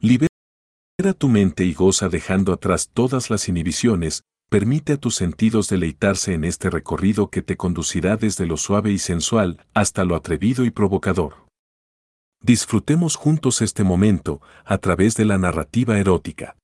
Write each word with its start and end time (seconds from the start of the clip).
Libera 0.00 0.28
tu 1.18 1.28
mente 1.28 1.64
y 1.64 1.74
goza 1.74 2.08
dejando 2.08 2.52
atrás 2.52 2.90
todas 2.92 3.30
las 3.30 3.48
inhibiciones, 3.48 4.22
permite 4.48 4.92
a 4.92 4.96
tus 4.96 5.16
sentidos 5.16 5.68
deleitarse 5.68 6.34
en 6.34 6.44
este 6.44 6.70
recorrido 6.70 7.30
que 7.30 7.42
te 7.42 7.56
conducirá 7.56 8.16
desde 8.16 8.46
lo 8.46 8.56
suave 8.56 8.92
y 8.92 8.98
sensual 8.98 9.66
hasta 9.74 10.04
lo 10.04 10.14
atrevido 10.14 10.64
y 10.64 10.70
provocador. 10.70 11.48
Disfrutemos 12.40 13.16
juntos 13.16 13.60
este 13.60 13.82
momento 13.82 14.40
a 14.64 14.78
través 14.78 15.16
de 15.16 15.24
la 15.24 15.36
narrativa 15.36 15.98
erótica. 15.98 16.56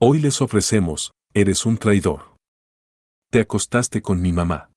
Hoy 0.00 0.18
les 0.18 0.40
ofrecemos, 0.40 1.12
eres 1.34 1.66
un 1.66 1.76
traidor. 1.76 2.34
Te 3.30 3.40
acostaste 3.40 4.00
con 4.00 4.22
mi 4.22 4.32
mamá. 4.32 4.70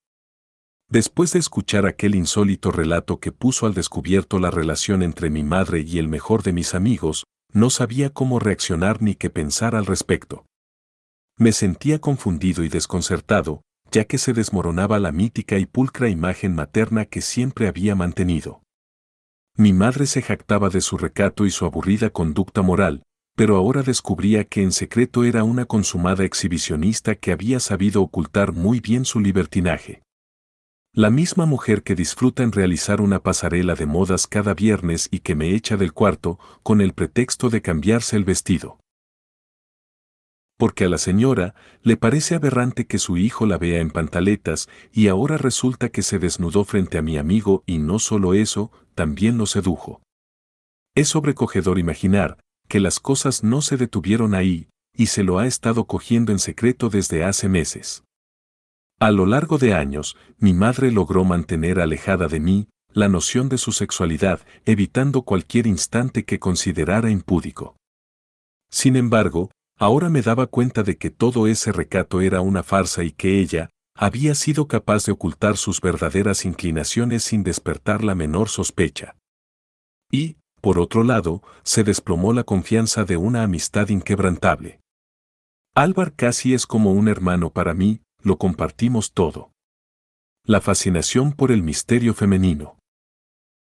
Después 0.90 1.32
de 1.32 1.40
escuchar 1.40 1.86
aquel 1.86 2.16
insólito 2.16 2.70
relato 2.70 3.22
que 3.22 3.32
puso 3.32 3.66
al 3.66 3.74
descubierto 3.74 4.40
la 4.40 4.52
relación 4.52 5.04
entre 5.04 5.30
mi 5.30 5.42
madre 5.42 5.80
y 5.80 6.00
el 6.00 6.10
mejor 6.10 6.44
de 6.44 6.52
mis 6.52 6.76
amigos, 6.76 7.24
no 7.54 7.70
sabía 7.70 8.10
cómo 8.10 8.40
reaccionar 8.40 9.02
ni 9.02 9.16
qué 9.16 9.30
pensar 9.30 9.76
al 9.76 9.86
respecto. 9.86 10.46
Me 11.38 11.52
sentía 11.52 12.00
confundido 12.00 12.64
y 12.64 12.70
desconcertado, 12.70 13.62
ya 13.92 14.06
que 14.06 14.18
se 14.18 14.34
desmoronaba 14.34 15.00
la 15.00 15.12
mítica 15.12 15.58
y 15.58 15.66
pulcra 15.66 16.10
imagen 16.10 16.56
materna 16.56 17.06
que 17.06 17.22
siempre 17.22 17.68
había 17.68 17.96
mantenido. 17.96 18.62
Mi 19.58 19.74
madre 19.74 20.06
se 20.06 20.22
jactaba 20.22 20.70
de 20.70 20.82
su 20.82 20.98
recato 20.98 21.46
y 21.46 21.52
su 21.52 21.66
aburrida 21.66 22.10
conducta 22.10 22.62
moral, 22.62 23.04
pero 23.36 23.58
ahora 23.58 23.84
descubría 23.84 24.46
que 24.46 24.62
en 24.62 24.72
secreto 24.72 25.24
era 25.24 25.44
una 25.44 25.66
consumada 25.66 26.24
exhibicionista 26.24 27.16
que 27.16 27.32
había 27.32 27.60
sabido 27.60 28.02
ocultar 28.02 28.54
muy 28.54 28.80
bien 28.80 29.04
su 29.04 29.20
libertinaje. 29.20 30.04
La 30.94 31.10
misma 31.10 31.46
mujer 31.46 31.84
que 31.84 31.96
disfruta 31.96 32.44
en 32.44 32.52
realizar 32.52 33.00
una 33.00 33.24
pasarela 33.24 33.76
de 33.76 33.86
modas 33.86 34.28
cada 34.28 34.54
viernes 34.54 35.08
y 35.10 35.20
que 35.20 35.36
me 35.36 35.56
echa 35.56 35.78
del 35.78 35.94
cuarto 35.94 36.38
con 36.64 36.82
el 36.82 36.92
pretexto 36.92 37.50
de 37.50 37.62
cambiarse 37.62 38.18
el 38.18 38.26
vestido. 38.26 38.78
Porque 40.58 40.84
a 40.84 40.90
la 40.90 40.98
señora 40.98 41.56
le 41.82 41.96
parece 41.96 42.36
aberrante 42.36 42.88
que 42.88 43.00
su 43.00 43.16
hijo 43.16 43.46
la 43.46 43.58
vea 43.58 43.80
en 43.80 43.90
pantaletas 43.90 44.68
y 44.92 45.08
ahora 45.08 45.38
resulta 45.38 45.88
que 45.88 46.02
se 46.02 46.20
desnudó 46.20 46.66
frente 46.66 46.98
a 46.98 47.02
mi 47.02 47.18
amigo 47.18 47.64
y 47.66 47.78
no 47.78 47.98
solo 47.98 48.34
eso, 48.34 48.70
también 48.94 49.38
lo 49.38 49.46
sedujo. 49.46 50.02
Es 50.94 51.08
sobrecogedor 51.08 51.80
imaginar 51.80 52.38
que 52.68 52.82
las 52.82 53.00
cosas 53.00 53.46
no 53.46 53.62
se 53.62 53.78
detuvieron 53.78 54.36
ahí, 54.36 54.68
y 54.94 55.06
se 55.06 55.24
lo 55.24 55.40
ha 55.40 55.48
estado 55.48 55.86
cogiendo 55.86 56.34
en 56.34 56.40
secreto 56.40 56.90
desde 56.90 57.24
hace 57.24 57.48
meses. 57.48 58.04
A 59.02 59.10
lo 59.10 59.26
largo 59.26 59.58
de 59.58 59.74
años, 59.74 60.16
mi 60.38 60.54
madre 60.54 60.92
logró 60.92 61.24
mantener 61.24 61.80
alejada 61.80 62.28
de 62.28 62.40
mí 62.40 62.68
la 62.94 63.10
noción 63.10 63.50
de 63.50 63.58
su 63.58 63.72
sexualidad, 63.72 64.42
evitando 64.64 65.24
cualquier 65.24 65.66
instante 65.66 66.24
que 66.24 66.38
considerara 66.38 67.10
impúdico. 67.10 67.76
Sin 68.70 68.96
embargo, 68.96 69.50
ahora 69.80 70.10
me 70.10 70.22
daba 70.22 70.46
cuenta 70.46 70.84
de 70.84 71.00
que 71.00 71.10
todo 71.10 71.48
ese 71.48 71.72
recato 71.72 72.22
era 72.22 72.42
una 72.42 72.62
farsa 72.62 73.04
y 73.04 73.10
que 73.12 73.40
ella 73.40 73.72
había 73.96 74.36
sido 74.36 74.68
capaz 74.68 75.08
de 75.08 75.14
ocultar 75.14 75.58
sus 75.58 75.82
verdaderas 75.82 76.46
inclinaciones 76.46 77.24
sin 77.24 77.42
despertar 77.42 78.04
la 78.04 78.14
menor 78.14 78.50
sospecha. 78.50 79.16
Y, 80.12 80.38
por 80.62 80.78
otro 80.78 81.04
lado, 81.04 81.42
se 81.64 81.84
desplomó 81.84 82.34
la 82.34 82.44
confianza 82.44 83.04
de 83.04 83.18
una 83.18 83.42
amistad 83.42 83.90
inquebrantable. 83.90 84.80
Álvar 85.74 86.14
casi 86.14 86.54
es 86.54 86.68
como 86.68 86.92
un 86.92 87.08
hermano 87.08 87.50
para 87.50 87.74
mí, 87.74 88.04
lo 88.24 88.38
compartimos 88.38 89.14
todo. 89.14 89.52
La 90.44 90.62
fascinación 90.62 91.34
por 91.34 91.52
el 91.52 91.64
misterio 91.64 92.14
femenino. 92.14 92.78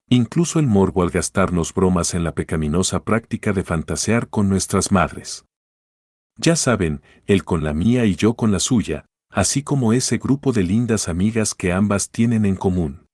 Incluso 0.10 0.60
el 0.60 0.68
morbo 0.68 1.04
al 1.04 1.12
gastarnos 1.12 1.74
bromas 1.74 2.14
en 2.14 2.24
la 2.24 2.34
pecaminosa 2.34 3.04
práctica 3.04 3.54
de 3.54 3.64
fantasear 3.64 4.30
con 4.30 4.50
nuestras 4.50 4.92
madres. 4.92 5.46
Ya 6.38 6.56
saben, 6.56 7.02
él 7.26 7.44
con 7.44 7.64
la 7.64 7.74
mía 7.74 8.06
y 8.06 8.16
yo 8.16 8.34
con 8.34 8.52
la 8.52 8.60
suya, 8.60 9.06
así 9.30 9.62
como 9.62 9.94
ese 9.94 10.18
grupo 10.18 10.52
de 10.54 10.64
lindas 10.64 11.10
amigas 11.10 11.54
que 11.54 11.72
ambas 11.72 12.10
tienen 12.10 12.46
en 12.46 12.56
común. 12.56 13.06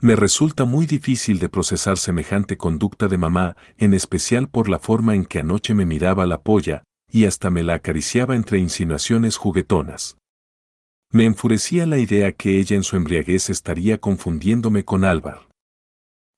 Me 0.00 0.16
resulta 0.16 0.64
muy 0.64 0.86
difícil 0.86 1.38
de 1.38 1.48
procesar 1.48 1.98
semejante 1.98 2.56
conducta 2.56 3.08
de 3.08 3.18
mamá, 3.18 3.56
en 3.78 3.94
especial 3.94 4.48
por 4.48 4.68
la 4.68 4.78
forma 4.78 5.14
en 5.14 5.24
que 5.24 5.40
anoche 5.40 5.74
me 5.74 5.86
miraba 5.86 6.26
la 6.26 6.42
polla, 6.42 6.84
y 7.14 7.26
hasta 7.26 7.48
me 7.48 7.62
la 7.62 7.74
acariciaba 7.74 8.34
entre 8.34 8.58
insinuaciones 8.58 9.36
juguetonas. 9.36 10.18
Me 11.12 11.26
enfurecía 11.26 11.86
la 11.86 11.98
idea 11.98 12.32
que 12.32 12.58
ella 12.58 12.74
en 12.74 12.82
su 12.82 12.96
embriaguez 12.96 13.50
estaría 13.50 13.98
confundiéndome 13.98 14.84
con 14.84 15.04
Álvar. 15.04 15.48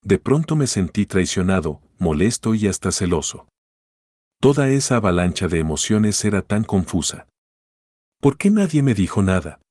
De 0.03 0.19
pronto 0.19 0.55
me 0.55 0.67
sentí 0.67 1.07
traicionado, 1.07 1.81
molesto 1.99 2.55
y 2.55 2.67
hasta 2.67 2.93
celoso. 2.93 3.49
Toda 4.39 4.69
esa 4.69 4.97
avalancha 4.97 5.49
de 5.49 5.61
emociones 5.61 6.23
era 6.27 6.43
tan 6.43 6.63
confusa. 6.63 7.27
¿Por 8.21 8.37
qué 8.37 8.51
nadie 8.51 8.83
me 8.83 8.93
dijo 8.93 9.23
nada? 9.23 9.63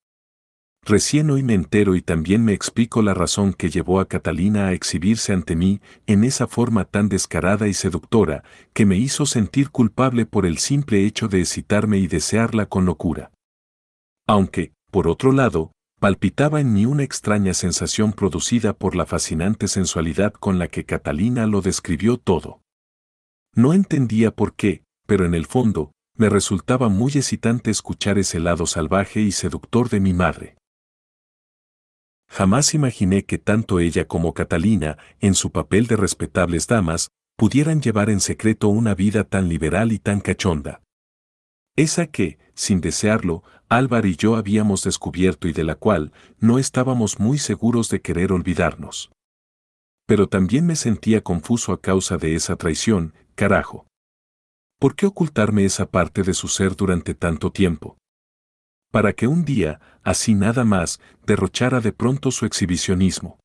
Recién 0.87 1.31
hoy 1.31 1.41
me 1.41 1.55
entero 1.55 1.95
y 1.95 2.03
también 2.03 2.45
me 2.45 2.53
explico 2.53 3.01
la 3.01 3.15
razón 3.15 3.53
que 3.53 3.71
llevó 3.71 3.99
a 3.99 4.07
Catalina 4.07 4.67
a 4.67 4.73
exhibirse 4.73 5.33
ante 5.33 5.55
mí 5.55 5.81
en 6.05 6.23
esa 6.23 6.45
forma 6.45 6.85
tan 6.85 7.09
descarada 7.09 7.67
y 7.67 7.73
seductora 7.73 8.43
que 8.71 8.85
me 8.85 8.95
hizo 8.95 9.25
sentir 9.25 9.71
culpable 9.71 10.27
por 10.27 10.45
el 10.45 10.59
simple 10.59 11.03
hecho 11.03 11.27
de 11.27 11.39
excitarme 11.39 11.97
y 11.97 12.05
desearla 12.05 12.67
con 12.67 12.85
locura. 12.85 13.31
Aunque, 14.27 14.73
por 14.91 15.07
otro 15.07 15.31
lado, 15.31 15.71
palpitaba 15.99 16.61
en 16.61 16.71
mí 16.71 16.85
una 16.85 17.01
extraña 17.01 17.55
sensación 17.55 18.13
producida 18.13 18.73
por 18.73 18.95
la 18.95 19.07
fascinante 19.07 19.67
sensualidad 19.67 20.33
con 20.33 20.59
la 20.59 20.67
que 20.67 20.85
Catalina 20.85 21.47
lo 21.47 21.61
describió 21.61 22.17
todo. 22.17 22.61
No 23.55 23.73
entendía 23.73 24.29
por 24.29 24.53
qué, 24.53 24.83
pero 25.07 25.25
en 25.25 25.33
el 25.33 25.47
fondo, 25.47 25.93
me 26.15 26.29
resultaba 26.29 26.89
muy 26.89 27.11
excitante 27.13 27.71
escuchar 27.71 28.19
ese 28.19 28.39
lado 28.39 28.67
salvaje 28.67 29.21
y 29.21 29.31
seductor 29.31 29.89
de 29.89 29.99
mi 29.99 30.13
madre. 30.13 30.55
Jamás 32.27 32.73
imaginé 32.73 33.25
que 33.25 33.37
tanto 33.37 33.79
ella 33.79 34.07
como 34.07 34.33
Catalina, 34.33 34.97
en 35.19 35.35
su 35.35 35.51
papel 35.51 35.87
de 35.87 35.95
respetables 35.95 36.67
damas, 36.67 37.09
pudieran 37.37 37.81
llevar 37.81 38.09
en 38.09 38.19
secreto 38.19 38.69
una 38.69 38.95
vida 38.95 39.23
tan 39.23 39.49
liberal 39.49 39.91
y 39.91 39.99
tan 39.99 40.21
cachonda. 40.21 40.81
Esa 41.75 42.07
que, 42.07 42.39
sin 42.53 42.79
desearlo, 42.81 43.43
Álvaro 43.67 44.07
y 44.07 44.15
yo 44.15 44.35
habíamos 44.35 44.83
descubierto 44.83 45.47
y 45.47 45.53
de 45.53 45.63
la 45.63 45.75
cual 45.75 46.13
no 46.39 46.59
estábamos 46.59 47.19
muy 47.19 47.37
seguros 47.37 47.89
de 47.89 48.01
querer 48.01 48.31
olvidarnos. 48.31 49.11
Pero 50.07 50.29
también 50.29 50.65
me 50.65 50.75
sentía 50.75 51.21
confuso 51.21 51.73
a 51.73 51.81
causa 51.81 52.17
de 52.17 52.35
esa 52.35 52.55
traición, 52.55 53.13
carajo. 53.33 53.87
¿Por 54.79 54.95
qué 54.95 55.07
ocultarme 55.07 55.65
esa 55.65 55.87
parte 55.89 56.23
de 56.23 56.33
su 56.33 56.47
ser 56.47 56.75
durante 56.75 57.15
tanto 57.15 57.51
tiempo? 57.51 57.97
Para 58.95 59.11
que 59.11 59.27
un 59.27 59.43
día, 59.43 59.81
así 60.03 60.35
nada 60.35 60.63
más, 60.63 61.01
derrochara 61.25 61.81
de 61.81 61.91
pronto 61.91 62.31
su 62.31 62.45
exhibicionismo. 62.45 63.39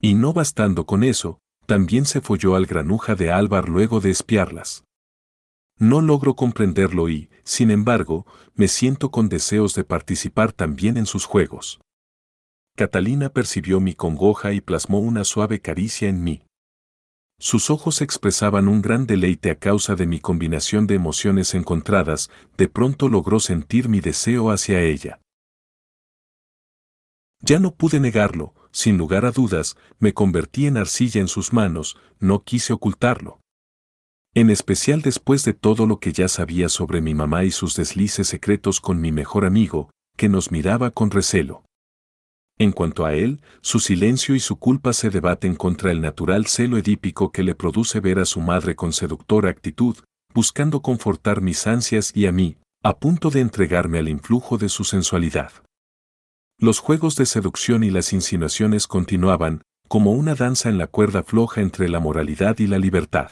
Y 0.00 0.14
no 0.14 0.32
bastando 0.32 0.86
con 0.86 1.04
eso, 1.04 1.38
también 1.66 2.06
se 2.06 2.22
folló 2.22 2.56
al 2.56 2.64
granuja 2.64 3.14
de 3.14 3.30
Álvar 3.30 3.68
luego 3.68 4.00
de 4.00 4.08
espiarlas. 4.08 4.84
No 5.78 6.00
logro 6.00 6.34
comprenderlo 6.34 7.10
y, 7.10 7.28
sin 7.42 7.70
embargo, 7.70 8.24
me 8.54 8.68
siento 8.68 9.10
con 9.10 9.28
deseos 9.28 9.74
de 9.74 9.84
participar 9.84 10.54
también 10.54 10.96
en 10.96 11.04
sus 11.04 11.26
juegos. 11.26 11.82
Catalina 12.74 13.28
percibió 13.28 13.80
mi 13.80 13.92
congoja 13.92 14.54
y 14.54 14.62
plasmó 14.62 14.98
una 14.98 15.24
suave 15.24 15.60
caricia 15.60 16.08
en 16.08 16.24
mí. 16.24 16.43
Sus 17.38 17.68
ojos 17.70 18.00
expresaban 18.00 18.68
un 18.68 18.80
gran 18.80 19.06
deleite 19.06 19.50
a 19.50 19.58
causa 19.58 19.96
de 19.96 20.06
mi 20.06 20.20
combinación 20.20 20.86
de 20.86 20.94
emociones 20.94 21.54
encontradas, 21.54 22.30
de 22.56 22.68
pronto 22.68 23.08
logró 23.08 23.40
sentir 23.40 23.88
mi 23.88 24.00
deseo 24.00 24.50
hacia 24.50 24.80
ella. 24.80 25.20
Ya 27.40 27.58
no 27.58 27.74
pude 27.74 28.00
negarlo, 28.00 28.54
sin 28.70 28.96
lugar 28.96 29.26
a 29.26 29.30
dudas, 29.30 29.76
me 29.98 30.14
convertí 30.14 30.66
en 30.66 30.76
arcilla 30.76 31.20
en 31.20 31.28
sus 31.28 31.52
manos, 31.52 31.98
no 32.18 32.42
quise 32.42 32.72
ocultarlo. 32.72 33.40
En 34.34 34.50
especial 34.50 35.02
después 35.02 35.44
de 35.44 35.52
todo 35.52 35.86
lo 35.86 36.00
que 36.00 36.12
ya 36.12 36.28
sabía 36.28 36.68
sobre 36.68 37.00
mi 37.00 37.14
mamá 37.14 37.44
y 37.44 37.50
sus 37.50 37.76
deslices 37.76 38.28
secretos 38.28 38.80
con 38.80 39.00
mi 39.00 39.12
mejor 39.12 39.44
amigo, 39.44 39.90
que 40.16 40.28
nos 40.28 40.50
miraba 40.50 40.90
con 40.90 41.10
recelo. 41.10 41.64
En 42.58 42.70
cuanto 42.70 43.04
a 43.04 43.14
él, 43.14 43.40
su 43.62 43.80
silencio 43.80 44.34
y 44.34 44.40
su 44.40 44.56
culpa 44.56 44.92
se 44.92 45.10
debaten 45.10 45.56
contra 45.56 45.90
el 45.90 46.00
natural 46.00 46.46
celo 46.46 46.78
edípico 46.78 47.32
que 47.32 47.42
le 47.42 47.54
produce 47.54 47.98
ver 47.98 48.20
a 48.20 48.24
su 48.24 48.40
madre 48.40 48.76
con 48.76 48.92
seductora 48.92 49.50
actitud, 49.50 49.96
buscando 50.32 50.80
confortar 50.80 51.40
mis 51.40 51.66
ansias 51.66 52.12
y 52.14 52.26
a 52.26 52.32
mí, 52.32 52.56
a 52.82 52.98
punto 52.98 53.30
de 53.30 53.40
entregarme 53.40 53.98
al 53.98 54.08
influjo 54.08 54.56
de 54.56 54.68
su 54.68 54.84
sensualidad. 54.84 55.52
Los 56.58 56.78
juegos 56.78 57.16
de 57.16 57.26
seducción 57.26 57.82
y 57.82 57.90
las 57.90 58.12
insinuaciones 58.12 58.86
continuaban, 58.86 59.62
como 59.88 60.12
una 60.12 60.36
danza 60.36 60.68
en 60.68 60.78
la 60.78 60.86
cuerda 60.86 61.24
floja 61.24 61.60
entre 61.60 61.88
la 61.88 61.98
moralidad 61.98 62.58
y 62.60 62.68
la 62.68 62.78
libertad. 62.78 63.30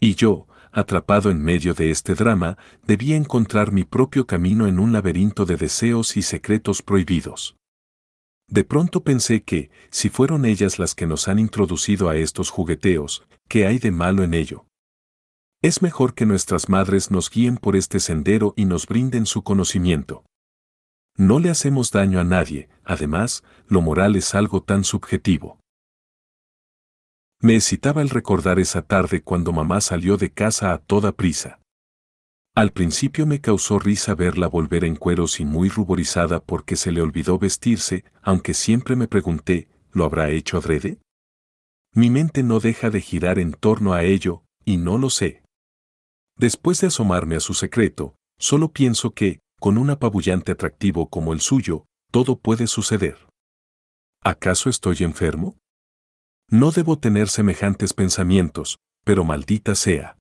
Y 0.00 0.14
yo, 0.14 0.46
atrapado 0.72 1.30
en 1.30 1.42
medio 1.42 1.74
de 1.74 1.90
este 1.90 2.14
drama, 2.14 2.56
debía 2.86 3.16
encontrar 3.16 3.72
mi 3.72 3.84
propio 3.84 4.26
camino 4.26 4.66
en 4.66 4.78
un 4.78 4.92
laberinto 4.92 5.44
de 5.44 5.56
deseos 5.56 6.16
y 6.16 6.22
secretos 6.22 6.82
prohibidos. 6.82 7.56
De 8.48 8.62
pronto 8.64 9.02
pensé 9.02 9.42
que, 9.42 9.70
si 9.90 10.08
fueron 10.08 10.44
ellas 10.44 10.78
las 10.78 10.94
que 10.94 11.06
nos 11.06 11.28
han 11.28 11.38
introducido 11.38 12.08
a 12.08 12.16
estos 12.16 12.50
jugueteos, 12.50 13.26
¿qué 13.48 13.66
hay 13.66 13.78
de 13.78 13.90
malo 13.90 14.22
en 14.22 14.34
ello? 14.34 14.66
Es 15.62 15.82
mejor 15.82 16.14
que 16.14 16.26
nuestras 16.26 16.68
madres 16.68 17.10
nos 17.10 17.28
guíen 17.28 17.56
por 17.56 17.74
este 17.74 17.98
sendero 17.98 18.54
y 18.56 18.66
nos 18.66 18.86
brinden 18.86 19.26
su 19.26 19.42
conocimiento. 19.42 20.24
No 21.16 21.40
le 21.40 21.50
hacemos 21.50 21.90
daño 21.90 22.20
a 22.20 22.24
nadie, 22.24 22.68
además, 22.84 23.42
lo 23.66 23.80
moral 23.80 24.16
es 24.16 24.34
algo 24.34 24.62
tan 24.62 24.84
subjetivo. 24.84 25.58
Me 27.40 27.56
excitaba 27.56 28.02
el 28.02 28.10
recordar 28.10 28.58
esa 28.58 28.82
tarde 28.82 29.22
cuando 29.22 29.52
mamá 29.52 29.80
salió 29.80 30.16
de 30.16 30.30
casa 30.30 30.72
a 30.72 30.78
toda 30.78 31.12
prisa. 31.12 31.58
Al 32.56 32.72
principio 32.72 33.26
me 33.26 33.42
causó 33.42 33.78
risa 33.78 34.14
verla 34.14 34.46
volver 34.46 34.84
en 34.84 34.96
cueros 34.96 35.40
y 35.40 35.44
muy 35.44 35.68
ruborizada 35.68 36.40
porque 36.40 36.76
se 36.76 36.90
le 36.90 37.02
olvidó 37.02 37.38
vestirse, 37.38 38.06
aunque 38.22 38.54
siempre 38.54 38.96
me 38.96 39.08
pregunté, 39.08 39.68
¿lo 39.92 40.06
habrá 40.06 40.30
hecho 40.30 40.56
adrede? 40.56 40.98
Mi 41.92 42.08
mente 42.08 42.42
no 42.42 42.58
deja 42.58 42.88
de 42.88 43.02
girar 43.02 43.38
en 43.38 43.52
torno 43.52 43.92
a 43.92 44.04
ello, 44.04 44.42
y 44.64 44.78
no 44.78 44.96
lo 44.96 45.10
sé. 45.10 45.42
Después 46.38 46.80
de 46.80 46.86
asomarme 46.86 47.36
a 47.36 47.40
su 47.40 47.52
secreto, 47.52 48.16
solo 48.38 48.72
pienso 48.72 49.10
que, 49.10 49.40
con 49.60 49.76
un 49.76 49.90
apabullante 49.90 50.52
atractivo 50.52 51.10
como 51.10 51.34
el 51.34 51.42
suyo, 51.42 51.84
todo 52.10 52.38
puede 52.38 52.68
suceder. 52.68 53.18
¿Acaso 54.24 54.70
estoy 54.70 54.96
enfermo? 55.00 55.58
No 56.48 56.70
debo 56.70 56.98
tener 56.98 57.28
semejantes 57.28 57.92
pensamientos, 57.92 58.78
pero 59.04 59.24
maldita 59.24 59.74
sea. 59.74 60.16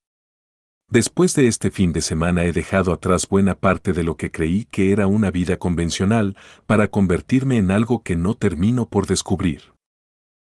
Después 0.87 1.33
de 1.35 1.47
este 1.47 1.71
fin 1.71 1.93
de 1.93 2.01
semana 2.01 2.45
he 2.45 2.51
dejado 2.51 2.93
atrás 2.93 3.27
buena 3.27 3.55
parte 3.55 3.91
de 3.91 4.03
lo 4.03 4.17
que 4.17 4.31
creí 4.31 4.65
que 4.65 4.91
era 4.91 5.07
una 5.07 5.31
vida 5.31 5.57
convencional 5.57 6.37
para 6.67 6.89
convertirme 6.89 7.57
en 7.57 7.71
algo 7.71 8.03
que 8.03 8.15
no 8.15 8.35
termino 8.35 8.87
por 8.87 9.07
descubrir. 9.07 9.73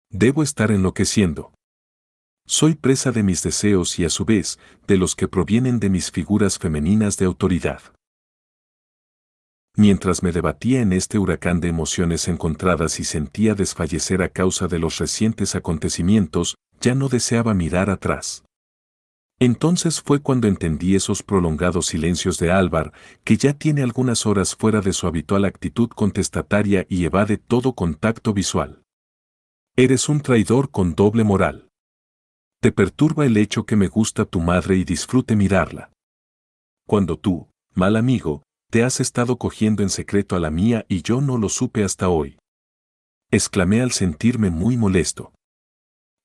Debo 0.08 0.42
estar 0.42 0.70
enloqueciendo. 0.70 1.52
Soy 2.46 2.74
presa 2.74 3.12
de 3.12 3.22
mis 3.22 3.42
deseos 3.42 3.98
y 3.98 4.04
a 4.04 4.10
su 4.10 4.24
vez 4.24 4.58
de 4.86 4.96
los 4.96 5.14
que 5.14 5.28
provienen 5.28 5.78
de 5.78 5.90
mis 5.90 6.10
figuras 6.10 6.58
femeninas 6.58 7.16
de 7.16 7.26
autoridad. 7.26 7.80
Mientras 9.76 10.22
me 10.22 10.32
debatía 10.32 10.80
en 10.80 10.92
este 10.92 11.18
huracán 11.18 11.60
de 11.60 11.68
emociones 11.68 12.28
encontradas 12.28 12.98
y 12.98 13.04
sentía 13.04 13.54
desfallecer 13.54 14.22
a 14.22 14.28
causa 14.28 14.66
de 14.66 14.78
los 14.78 14.98
recientes 14.98 15.54
acontecimientos, 15.54 16.56
ya 16.80 16.94
no 16.94 17.08
deseaba 17.08 17.54
mirar 17.54 17.88
atrás. 17.88 18.44
Entonces 19.42 20.02
fue 20.02 20.20
cuando 20.20 20.48
entendí 20.48 20.94
esos 20.94 21.22
prolongados 21.22 21.86
silencios 21.86 22.38
de 22.38 22.52
Álvar, 22.52 22.92
que 23.24 23.38
ya 23.38 23.54
tiene 23.54 23.82
algunas 23.82 24.26
horas 24.26 24.54
fuera 24.54 24.82
de 24.82 24.92
su 24.92 25.06
habitual 25.06 25.46
actitud 25.46 25.88
contestataria 25.88 26.84
y 26.90 27.06
evade 27.06 27.38
todo 27.38 27.72
contacto 27.72 28.34
visual. 28.34 28.82
Eres 29.76 30.10
un 30.10 30.20
traidor 30.20 30.70
con 30.70 30.94
doble 30.94 31.24
moral. 31.24 31.68
Te 32.60 32.70
perturba 32.70 33.24
el 33.24 33.38
hecho 33.38 33.64
que 33.64 33.76
me 33.76 33.88
gusta 33.88 34.26
tu 34.26 34.40
madre 34.40 34.76
y 34.76 34.84
disfrute 34.84 35.34
mirarla. 35.36 35.90
Cuando 36.86 37.16
tú, 37.16 37.48
mal 37.74 37.96
amigo, 37.96 38.42
te 38.70 38.84
has 38.84 39.00
estado 39.00 39.38
cogiendo 39.38 39.82
en 39.82 39.88
secreto 39.88 40.36
a 40.36 40.40
la 40.40 40.50
mía 40.50 40.84
y 40.86 41.00
yo 41.00 41.22
no 41.22 41.38
lo 41.38 41.48
supe 41.48 41.82
hasta 41.82 42.10
hoy. 42.10 42.38
Exclamé 43.30 43.80
al 43.80 43.92
sentirme 43.92 44.50
muy 44.50 44.76
molesto. 44.76 45.32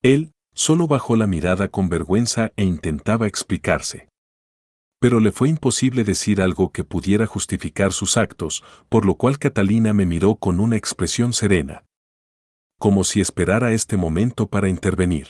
Él, 0.01 0.33
Solo 0.55 0.87
bajó 0.87 1.17
la 1.17 1.27
mirada 1.27 1.67
con 1.67 1.89
vergüenza 1.89 2.53
e 2.55 2.63
intentaba 2.63 3.27
explicarse. 3.27 4.07
Pero 5.01 5.19
le 5.19 5.33
fue 5.33 5.49
imposible 5.49 6.05
decir 6.05 6.41
algo 6.41 6.71
que 6.71 6.85
pudiera 6.85 7.27
justificar 7.27 7.91
sus 7.91 8.15
actos, 8.15 8.63
por 8.87 9.05
lo 9.05 9.15
cual 9.15 9.37
Catalina 9.37 9.93
me 9.93 10.05
miró 10.05 10.35
con 10.35 10.61
una 10.61 10.77
expresión 10.77 11.33
serena. 11.33 11.83
Como 12.79 13.03
si 13.03 13.19
esperara 13.19 13.73
este 13.73 13.97
momento 13.97 14.47
para 14.47 14.69
intervenir. 14.69 15.27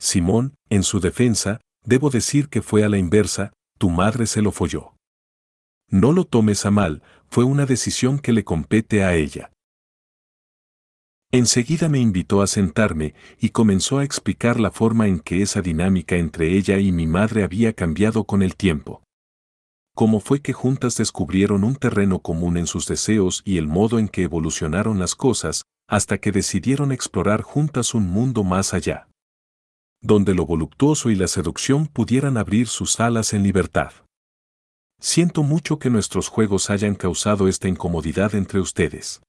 Simón, 0.00 0.54
en 0.68 0.82
su 0.82 0.98
defensa, 0.98 1.60
debo 1.84 2.10
decir 2.10 2.48
que 2.48 2.60
fue 2.60 2.84
a 2.84 2.88
la 2.88 2.98
inversa, 2.98 3.52
tu 3.78 3.88
madre 3.88 4.26
se 4.26 4.42
lo 4.42 4.50
folló. 4.50 4.94
No 5.88 6.12
lo 6.12 6.24
tomes 6.24 6.66
a 6.66 6.72
mal, 6.72 7.02
fue 7.28 7.44
una 7.44 7.66
decisión 7.66 8.18
que 8.18 8.32
le 8.32 8.44
compete 8.44 9.04
a 9.04 9.14
ella. 9.14 9.52
Enseguida 11.30 11.90
me 11.90 11.98
invitó 11.98 12.40
a 12.40 12.46
sentarme 12.46 13.14
y 13.38 13.50
comenzó 13.50 13.98
a 13.98 14.04
explicar 14.04 14.58
la 14.58 14.70
forma 14.70 15.08
en 15.08 15.20
que 15.20 15.42
esa 15.42 15.60
dinámica 15.60 16.16
entre 16.16 16.56
ella 16.56 16.78
y 16.78 16.90
mi 16.90 17.06
madre 17.06 17.42
había 17.44 17.74
cambiado 17.74 18.24
con 18.24 18.42
el 18.42 18.56
tiempo. 18.56 19.02
Cómo 19.94 20.20
fue 20.20 20.40
que 20.40 20.54
juntas 20.54 20.96
descubrieron 20.96 21.64
un 21.64 21.76
terreno 21.76 22.20
común 22.20 22.56
en 22.56 22.66
sus 22.66 22.86
deseos 22.86 23.42
y 23.44 23.58
el 23.58 23.66
modo 23.66 23.98
en 23.98 24.08
que 24.08 24.22
evolucionaron 24.22 24.98
las 24.98 25.14
cosas, 25.14 25.64
hasta 25.86 26.16
que 26.16 26.32
decidieron 26.32 26.92
explorar 26.92 27.42
juntas 27.42 27.92
un 27.92 28.08
mundo 28.08 28.42
más 28.42 28.72
allá. 28.72 29.08
Donde 30.00 30.34
lo 30.34 30.46
voluptuoso 30.46 31.10
y 31.10 31.14
la 31.14 31.26
seducción 31.26 31.88
pudieran 31.88 32.38
abrir 32.38 32.68
sus 32.68 33.00
alas 33.00 33.34
en 33.34 33.42
libertad. 33.42 33.92
Siento 34.98 35.42
mucho 35.42 35.78
que 35.78 35.90
nuestros 35.90 36.28
juegos 36.28 36.70
hayan 36.70 36.94
causado 36.94 37.48
esta 37.48 37.68
incomodidad 37.68 38.34
entre 38.34 38.60
ustedes. 38.60 39.20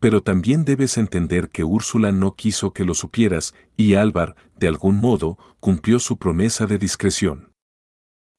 Pero 0.00 0.22
también 0.22 0.64
debes 0.64 0.96
entender 0.98 1.50
que 1.50 1.62
Úrsula 1.62 2.10
no 2.10 2.34
quiso 2.34 2.72
que 2.72 2.84
lo 2.84 2.94
supieras, 2.94 3.54
y 3.76 3.94
Álvar, 3.94 4.34
de 4.56 4.66
algún 4.66 4.96
modo, 4.96 5.38
cumplió 5.60 6.00
su 6.00 6.16
promesa 6.16 6.66
de 6.66 6.78
discreción. 6.78 7.52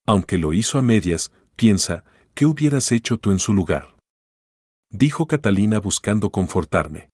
Aunque 0.08 0.40
lo 0.40 0.54
hizo 0.54 0.80
a 0.80 0.81
medias, 0.81 1.31
piensa, 1.56 2.04
¿qué 2.34 2.48
hubieras 2.48 2.92
hecho 2.92 3.19
tú 3.19 3.31
en 3.31 3.40
su 3.40 3.54
lugar? 3.54 3.96
Dijo 4.90 5.28
Catalina 5.28 5.80
buscando 5.80 6.31
confortarme. 6.31 7.10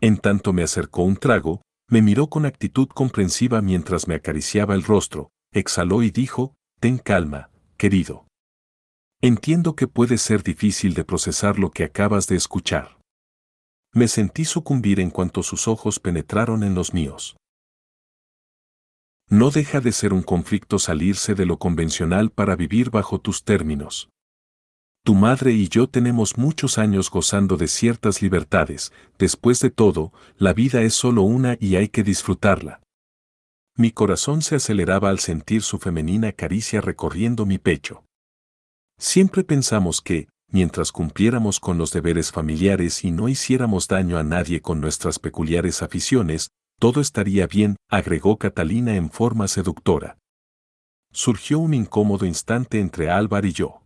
En 0.00 0.16
tanto 0.16 0.52
me 0.52 0.62
acercó 0.62 1.02
un 1.02 1.16
trago, 1.16 1.62
me 1.88 2.00
miró 2.00 2.28
con 2.28 2.46
actitud 2.46 2.88
comprensiva 2.88 3.60
mientras 3.60 4.06
me 4.06 4.14
acariciaba 4.14 4.74
el 4.74 4.84
rostro, 4.84 5.30
exhaló 5.52 6.02
y 6.04 6.10
dijo, 6.10 6.54
Ten 6.78 6.98
calma, 6.98 7.50
querido. 7.76 8.28
Entiendo 9.20 9.74
que 9.74 9.88
puede 9.88 10.16
ser 10.16 10.44
difícil 10.44 10.94
de 10.94 11.04
procesar 11.04 11.58
lo 11.58 11.72
que 11.72 11.82
acabas 11.82 12.28
de 12.28 12.36
escuchar. 12.36 12.97
Me 13.98 14.06
sentí 14.06 14.44
sucumbir 14.44 15.00
en 15.00 15.10
cuanto 15.10 15.42
sus 15.42 15.66
ojos 15.66 15.98
penetraron 15.98 16.62
en 16.62 16.76
los 16.76 16.94
míos. 16.94 17.36
No 19.28 19.50
deja 19.50 19.80
de 19.80 19.90
ser 19.90 20.12
un 20.12 20.22
conflicto 20.22 20.78
salirse 20.78 21.34
de 21.34 21.44
lo 21.46 21.58
convencional 21.58 22.30
para 22.30 22.54
vivir 22.54 22.90
bajo 22.90 23.20
tus 23.20 23.42
términos. 23.42 24.08
Tu 25.04 25.16
madre 25.16 25.50
y 25.50 25.68
yo 25.68 25.88
tenemos 25.88 26.38
muchos 26.38 26.78
años 26.78 27.10
gozando 27.10 27.56
de 27.56 27.66
ciertas 27.66 28.22
libertades, 28.22 28.92
después 29.18 29.58
de 29.58 29.70
todo, 29.70 30.12
la 30.36 30.52
vida 30.52 30.82
es 30.82 30.94
solo 30.94 31.22
una 31.22 31.56
y 31.58 31.74
hay 31.74 31.88
que 31.88 32.04
disfrutarla. 32.04 32.80
Mi 33.74 33.90
corazón 33.90 34.42
se 34.42 34.54
aceleraba 34.54 35.10
al 35.10 35.18
sentir 35.18 35.62
su 35.62 35.80
femenina 35.80 36.30
caricia 36.30 36.80
recorriendo 36.80 37.46
mi 37.46 37.58
pecho. 37.58 38.04
Siempre 38.96 39.42
pensamos 39.42 40.00
que, 40.00 40.28
mientras 40.50 40.92
cumpliéramos 40.92 41.60
con 41.60 41.78
los 41.78 41.92
deberes 41.92 42.32
familiares 42.32 43.04
y 43.04 43.10
no 43.10 43.28
hiciéramos 43.28 43.88
daño 43.88 44.18
a 44.18 44.22
nadie 44.22 44.60
con 44.60 44.80
nuestras 44.80 45.18
peculiares 45.18 45.82
aficiones, 45.82 46.50
todo 46.78 47.00
estaría 47.00 47.46
bien, 47.46 47.76
agregó 47.90 48.38
Catalina 48.38 48.94
en 48.96 49.10
forma 49.10 49.48
seductora. 49.48 50.18
Surgió 51.12 51.58
un 51.58 51.74
incómodo 51.74 52.26
instante 52.26 52.80
entre 52.80 53.10
Álvar 53.10 53.44
y 53.44 53.52
yo. 53.52 53.82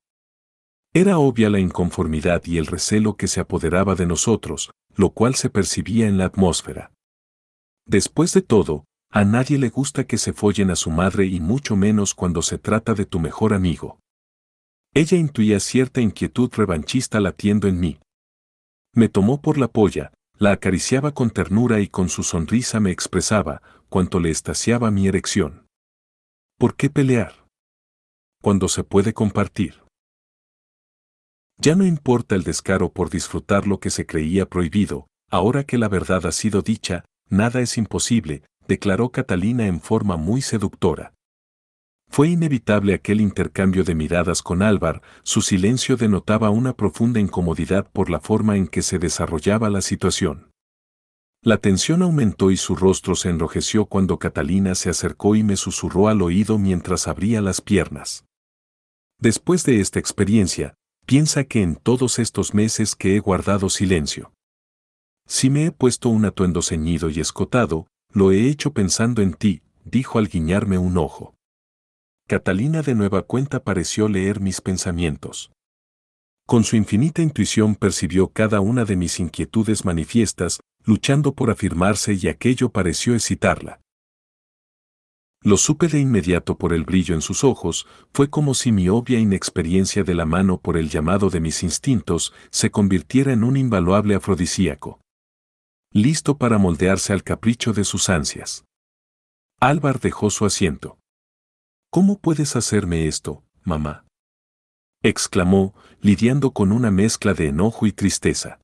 Era 0.92 1.18
obvia 1.18 1.48
la 1.48 1.58
inconformidad 1.58 2.42
y 2.44 2.58
el 2.58 2.66
recelo 2.66 3.16
que 3.16 3.28
se 3.28 3.40
apoderaba 3.40 3.94
de 3.94 4.06
nosotros, 4.06 4.70
lo 4.94 5.10
cual 5.10 5.34
se 5.36 5.48
percibía 5.48 6.06
en 6.06 6.18
la 6.18 6.26
atmósfera. 6.26 6.92
Después 7.86 8.34
de 8.34 8.42
todo, 8.42 8.84
a 9.10 9.24
nadie 9.24 9.58
le 9.58 9.70
gusta 9.70 10.04
que 10.04 10.18
se 10.18 10.34
follen 10.34 10.70
a 10.70 10.76
su 10.76 10.90
madre 10.90 11.26
y 11.26 11.40
mucho 11.40 11.76
menos 11.76 12.14
cuando 12.14 12.42
se 12.42 12.58
trata 12.58 12.92
de 12.94 13.06
tu 13.06 13.20
mejor 13.20 13.54
amigo. 13.54 13.98
Ella 14.94 15.16
intuía 15.16 15.58
cierta 15.58 16.02
inquietud 16.02 16.50
revanchista 16.54 17.18
latiendo 17.18 17.66
en 17.66 17.80
mí. 17.80 17.98
Me 18.94 19.08
tomó 19.08 19.40
por 19.40 19.56
la 19.56 19.68
polla, 19.68 20.12
la 20.36 20.52
acariciaba 20.52 21.12
con 21.12 21.30
ternura 21.30 21.80
y 21.80 21.88
con 21.88 22.10
su 22.10 22.22
sonrisa 22.22 22.78
me 22.78 22.90
expresaba 22.90 23.62
cuanto 23.88 24.20
le 24.20 24.30
estaciaba 24.30 24.90
mi 24.90 25.08
erección. 25.08 25.66
¿Por 26.58 26.76
qué 26.76 26.90
pelear? 26.90 27.46
Cuando 28.42 28.68
se 28.68 28.84
puede 28.84 29.14
compartir. 29.14 29.82
Ya 31.58 31.74
no 31.74 31.86
importa 31.86 32.34
el 32.34 32.42
descaro 32.42 32.92
por 32.92 33.08
disfrutar 33.08 33.66
lo 33.66 33.80
que 33.80 33.88
se 33.88 34.04
creía 34.04 34.46
prohibido, 34.46 35.06
ahora 35.30 35.64
que 35.64 35.78
la 35.78 35.88
verdad 35.88 36.26
ha 36.26 36.32
sido 36.32 36.60
dicha, 36.60 37.04
nada 37.30 37.60
es 37.60 37.78
imposible, 37.78 38.42
declaró 38.68 39.10
Catalina 39.10 39.66
en 39.66 39.80
forma 39.80 40.16
muy 40.16 40.42
seductora. 40.42 41.14
Fue 42.12 42.28
inevitable 42.28 42.92
aquel 42.92 43.22
intercambio 43.22 43.84
de 43.84 43.94
miradas 43.94 44.42
con 44.42 44.60
Álvar, 44.60 45.00
su 45.22 45.40
silencio 45.40 45.96
denotaba 45.96 46.50
una 46.50 46.76
profunda 46.76 47.20
incomodidad 47.20 47.90
por 47.90 48.10
la 48.10 48.20
forma 48.20 48.58
en 48.58 48.68
que 48.68 48.82
se 48.82 48.98
desarrollaba 48.98 49.70
la 49.70 49.80
situación. 49.80 50.50
La 51.42 51.56
tensión 51.56 52.02
aumentó 52.02 52.50
y 52.50 52.58
su 52.58 52.76
rostro 52.76 53.14
se 53.14 53.30
enrojeció 53.30 53.86
cuando 53.86 54.18
Catalina 54.18 54.74
se 54.74 54.90
acercó 54.90 55.36
y 55.36 55.42
me 55.42 55.56
susurró 55.56 56.08
al 56.08 56.20
oído 56.20 56.58
mientras 56.58 57.08
abría 57.08 57.40
las 57.40 57.62
piernas. 57.62 58.26
Después 59.18 59.64
de 59.64 59.80
esta 59.80 59.98
experiencia, 59.98 60.74
piensa 61.06 61.44
que 61.44 61.62
en 61.62 61.76
todos 61.76 62.18
estos 62.18 62.52
meses 62.52 62.94
que 62.94 63.16
he 63.16 63.20
guardado 63.20 63.70
silencio. 63.70 64.34
Si 65.26 65.48
me 65.48 65.64
he 65.64 65.72
puesto 65.72 66.10
un 66.10 66.26
atuendo 66.26 66.60
ceñido 66.60 67.08
y 67.08 67.20
escotado, 67.20 67.86
lo 68.12 68.32
he 68.32 68.48
hecho 68.48 68.74
pensando 68.74 69.22
en 69.22 69.32
ti, 69.32 69.62
dijo 69.86 70.18
al 70.18 70.28
guiñarme 70.28 70.76
un 70.76 70.98
ojo. 70.98 71.34
Catalina 72.28 72.82
de 72.82 72.94
nueva 72.94 73.22
cuenta 73.22 73.62
pareció 73.62 74.08
leer 74.08 74.40
mis 74.40 74.60
pensamientos. 74.60 75.50
Con 76.46 76.64
su 76.64 76.76
infinita 76.76 77.22
intuición 77.22 77.76
percibió 77.76 78.28
cada 78.28 78.60
una 78.60 78.84
de 78.84 78.96
mis 78.96 79.20
inquietudes 79.20 79.84
manifiestas, 79.84 80.60
luchando 80.84 81.34
por 81.34 81.50
afirmarse 81.50 82.14
y 82.14 82.28
aquello 82.28 82.70
pareció 82.70 83.14
excitarla. 83.14 83.80
Lo 85.44 85.56
supe 85.56 85.88
de 85.88 85.98
inmediato 85.98 86.56
por 86.56 86.72
el 86.72 86.84
brillo 86.84 87.14
en 87.14 87.20
sus 87.20 87.42
ojos, 87.42 87.86
fue 88.12 88.30
como 88.30 88.54
si 88.54 88.70
mi 88.70 88.88
obvia 88.88 89.18
inexperiencia 89.18 90.04
de 90.04 90.14
la 90.14 90.24
mano 90.24 90.60
por 90.60 90.76
el 90.76 90.88
llamado 90.88 91.30
de 91.30 91.40
mis 91.40 91.64
instintos 91.64 92.32
se 92.50 92.70
convirtiera 92.70 93.32
en 93.32 93.42
un 93.42 93.56
invaluable 93.56 94.14
afrodisíaco. 94.14 95.00
Listo 95.92 96.38
para 96.38 96.58
moldearse 96.58 97.12
al 97.12 97.24
capricho 97.24 97.72
de 97.72 97.84
sus 97.84 98.08
ansias. 98.08 98.64
Álvar 99.60 100.00
dejó 100.00 100.30
su 100.30 100.46
asiento. 100.46 100.98
¿Cómo 101.94 102.18
puedes 102.18 102.56
hacerme 102.56 103.06
esto, 103.06 103.44
mamá? 103.64 104.06
exclamó, 105.02 105.74
lidiando 106.00 106.52
con 106.52 106.72
una 106.72 106.90
mezcla 106.90 107.34
de 107.34 107.48
enojo 107.48 107.86
y 107.86 107.92
tristeza. 107.92 108.60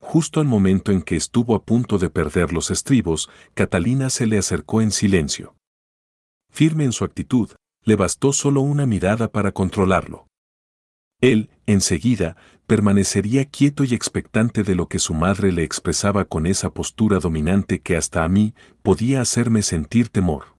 Justo 0.00 0.40
al 0.40 0.46
momento 0.46 0.90
en 0.90 1.02
que 1.02 1.14
estuvo 1.14 1.54
a 1.54 1.64
punto 1.64 1.98
de 1.98 2.10
perder 2.10 2.52
los 2.52 2.72
estribos, 2.72 3.30
Catalina 3.54 4.10
se 4.10 4.26
le 4.26 4.38
acercó 4.38 4.80
en 4.80 4.90
silencio. 4.90 5.54
Firme 6.50 6.82
en 6.82 6.90
su 6.90 7.04
actitud, 7.04 7.48
le 7.84 7.94
bastó 7.94 8.32
solo 8.32 8.60
una 8.60 8.86
mirada 8.86 9.30
para 9.30 9.52
controlarlo. 9.52 10.26
Él, 11.20 11.48
enseguida, 11.66 12.36
permanecería 12.66 13.44
quieto 13.44 13.84
y 13.84 13.94
expectante 13.94 14.64
de 14.64 14.74
lo 14.74 14.88
que 14.88 14.98
su 14.98 15.14
madre 15.14 15.52
le 15.52 15.62
expresaba 15.62 16.24
con 16.24 16.46
esa 16.46 16.74
postura 16.74 17.20
dominante 17.20 17.80
que 17.80 17.96
hasta 17.96 18.24
a 18.24 18.28
mí 18.28 18.52
podía 18.82 19.20
hacerme 19.20 19.62
sentir 19.62 20.08
temor. 20.08 20.51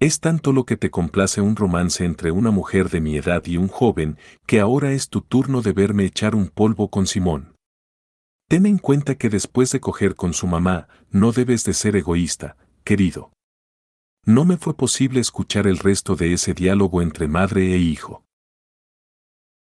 Es 0.00 0.20
tanto 0.20 0.54
lo 0.54 0.64
que 0.64 0.78
te 0.78 0.90
complace 0.90 1.42
un 1.42 1.56
romance 1.56 2.06
entre 2.06 2.30
una 2.30 2.50
mujer 2.50 2.88
de 2.88 3.02
mi 3.02 3.18
edad 3.18 3.44
y 3.44 3.58
un 3.58 3.68
joven, 3.68 4.16
que 4.46 4.58
ahora 4.58 4.92
es 4.92 5.10
tu 5.10 5.20
turno 5.20 5.60
de 5.60 5.74
verme 5.74 6.06
echar 6.06 6.34
un 6.34 6.48
polvo 6.48 6.88
con 6.88 7.06
Simón. 7.06 7.54
Ten 8.48 8.64
en 8.64 8.78
cuenta 8.78 9.16
que 9.16 9.28
después 9.28 9.70
de 9.72 9.80
coger 9.80 10.14
con 10.14 10.32
su 10.32 10.46
mamá, 10.46 10.88
no 11.10 11.32
debes 11.32 11.64
de 11.64 11.74
ser 11.74 11.96
egoísta, 11.96 12.56
querido. 12.82 13.30
No 14.24 14.46
me 14.46 14.56
fue 14.56 14.74
posible 14.74 15.20
escuchar 15.20 15.66
el 15.66 15.76
resto 15.76 16.16
de 16.16 16.32
ese 16.32 16.54
diálogo 16.54 17.02
entre 17.02 17.28
madre 17.28 17.74
e 17.74 17.76
hijo. 17.76 18.24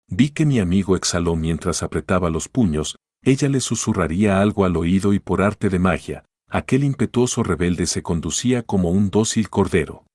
Vi 0.07 0.29
que 0.29 0.45
mi 0.45 0.59
amigo 0.59 0.95
exhaló 0.95 1.35
mientras 1.35 1.83
apretaba 1.83 2.29
los 2.29 2.47
puños, 2.47 2.95
ella 3.23 3.49
le 3.49 3.59
susurraría 3.59 4.39
algo 4.39 4.63
al 4.63 4.77
oído 4.77 5.11
y 5.11 5.19
por 5.19 5.41
arte 5.41 5.69
de 5.69 5.79
magia, 5.79 6.23
aquel 6.47 6.85
impetuoso 6.85 7.43
rebelde 7.43 7.87
se 7.87 8.03
conducía 8.03 8.63
como 8.63 8.89
un 8.89 9.09
dócil 9.09 9.49
cordero. 9.49 10.05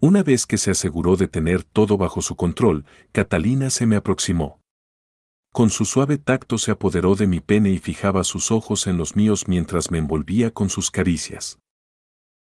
Una 0.00 0.22
vez 0.22 0.46
que 0.46 0.58
se 0.58 0.70
aseguró 0.70 1.16
de 1.16 1.26
tener 1.26 1.64
todo 1.64 1.96
bajo 1.96 2.20
su 2.20 2.36
control, 2.36 2.84
Catalina 3.12 3.70
se 3.70 3.86
me 3.86 3.96
aproximó. 3.96 4.60
Con 5.52 5.70
su 5.70 5.86
suave 5.86 6.18
tacto 6.18 6.58
se 6.58 6.70
apoderó 6.70 7.14
de 7.14 7.26
mi 7.26 7.40
pene 7.40 7.70
y 7.70 7.78
fijaba 7.78 8.22
sus 8.24 8.50
ojos 8.50 8.86
en 8.86 8.98
los 8.98 9.16
míos 9.16 9.48
mientras 9.48 9.90
me 9.90 9.96
envolvía 9.96 10.50
con 10.50 10.68
sus 10.68 10.90
caricias. 10.90 11.58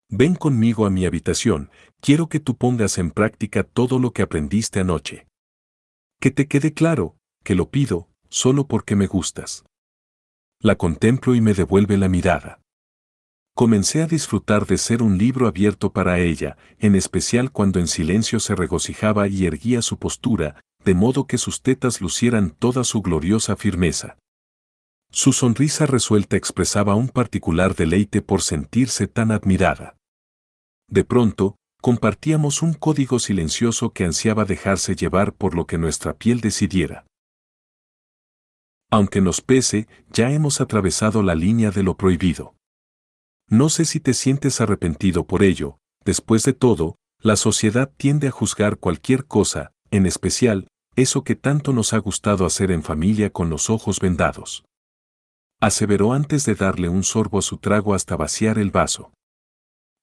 Ven 0.09 0.35
conmigo 0.35 0.85
a 0.85 0.89
mi 0.89 1.05
habitación, 1.05 1.71
quiero 2.01 2.27
que 2.27 2.41
tú 2.41 2.57
pongas 2.57 2.97
en 2.97 3.11
práctica 3.11 3.63
todo 3.63 3.99
lo 3.99 4.11
que 4.11 4.21
aprendiste 4.21 4.81
anoche. 4.81 5.27
Que 6.19 6.31
te 6.31 6.47
quede 6.47 6.73
claro, 6.73 7.15
que 7.45 7.55
lo 7.55 7.69
pido, 7.69 8.09
solo 8.29 8.67
porque 8.67 8.97
me 8.97 9.07
gustas. 9.07 9.63
La 10.59 10.75
contemplo 10.75 11.35
y 11.35 11.41
me 11.41 11.53
devuelve 11.53 11.97
la 11.97 12.09
mirada. 12.09 12.59
Comencé 13.57 14.01
a 14.01 14.05
disfrutar 14.05 14.65
de 14.65 14.77
ser 14.77 15.01
un 15.01 15.17
libro 15.17 15.47
abierto 15.47 15.93
para 15.93 16.19
ella, 16.19 16.57
en 16.77 16.93
especial 16.93 17.53
cuando 17.53 17.79
en 17.79 17.87
silencio 17.87 18.41
se 18.41 18.53
regocijaba 18.53 19.29
y 19.29 19.45
erguía 19.45 19.81
su 19.81 19.97
postura, 19.97 20.59
de 20.83 20.93
modo 20.93 21.25
que 21.25 21.37
sus 21.37 21.61
tetas 21.61 22.01
lucieran 22.01 22.49
toda 22.49 22.83
su 22.83 23.01
gloriosa 23.01 23.55
firmeza. 23.55 24.17
Su 25.09 25.31
sonrisa 25.31 25.85
resuelta 25.85 26.35
expresaba 26.35 26.95
un 26.95 27.07
particular 27.07 27.75
deleite 27.75 28.21
por 28.21 28.41
sentirse 28.41 29.07
tan 29.07 29.31
admirada. 29.31 29.95
De 30.89 31.05
pronto, 31.05 31.55
compartíamos 31.79 32.61
un 32.61 32.73
código 32.73 33.19
silencioso 33.19 33.93
que 33.93 34.03
ansiaba 34.03 34.43
dejarse 34.43 34.97
llevar 34.97 35.31
por 35.31 35.55
lo 35.55 35.65
que 35.65 35.77
nuestra 35.77 36.13
piel 36.13 36.41
decidiera. 36.41 37.05
Aunque 38.91 39.21
nos 39.21 39.39
pese, 39.39 39.87
ya 40.11 40.29
hemos 40.31 40.59
atravesado 40.59 41.23
la 41.23 41.35
línea 41.35 41.71
de 41.71 41.83
lo 41.83 41.95
prohibido. 41.95 42.53
No 43.49 43.69
sé 43.69 43.85
si 43.85 43.99
te 43.99 44.13
sientes 44.13 44.59
arrepentido 44.61 45.25
por 45.27 45.43
ello, 45.43 45.77
después 46.03 46.43
de 46.43 46.53
todo, 46.53 46.97
la 47.19 47.35
sociedad 47.35 47.91
tiende 47.97 48.27
a 48.27 48.31
juzgar 48.31 48.77
cualquier 48.77 49.25
cosa, 49.25 49.71
en 49.91 50.05
especial, 50.05 50.67
eso 50.95 51.23
que 51.23 51.35
tanto 51.35 51.73
nos 51.73 51.93
ha 51.93 51.97
gustado 51.97 52.45
hacer 52.45 52.71
en 52.71 52.83
familia 52.83 53.29
con 53.29 53.49
los 53.49 53.69
ojos 53.69 53.99
vendados. 53.99 54.63
Aseveró 55.59 56.13
antes 56.13 56.45
de 56.45 56.55
darle 56.55 56.89
un 56.89 57.03
sorbo 57.03 57.39
a 57.39 57.41
su 57.41 57.57
trago 57.57 57.93
hasta 57.93 58.15
vaciar 58.15 58.57
el 58.57 58.71
vaso. 58.71 59.11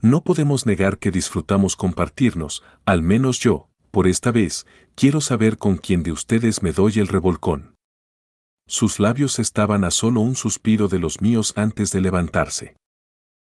No 0.01 0.25
podemos 0.25 0.67
negar 0.67 0.99
que 0.99 1.11
disfrutamos 1.11 1.77
compartirnos, 1.77 2.63
al 2.85 3.03
menos 3.03 3.39
yo, 3.39 3.69
por 3.91 4.07
esta 4.07 4.33
vez, 4.33 4.67
quiero 4.95 5.21
saber 5.21 5.59
con 5.59 5.77
quién 5.77 6.03
de 6.03 6.13
ustedes 6.13 6.63
me 6.63 6.73
doy 6.73 6.99
el 6.99 7.09
revolcón. 7.09 7.75
Sus 8.67 8.99
labios 8.99 9.39
estaban 9.39 9.85
a 9.85 9.91
solo 9.91 10.21
un 10.21 10.35
suspiro 10.35 10.89
de 10.89 10.99
los 10.99 11.21
míos 11.21 11.53
antes 11.57 11.93
de 11.93 12.01
levantarse. 12.01 12.77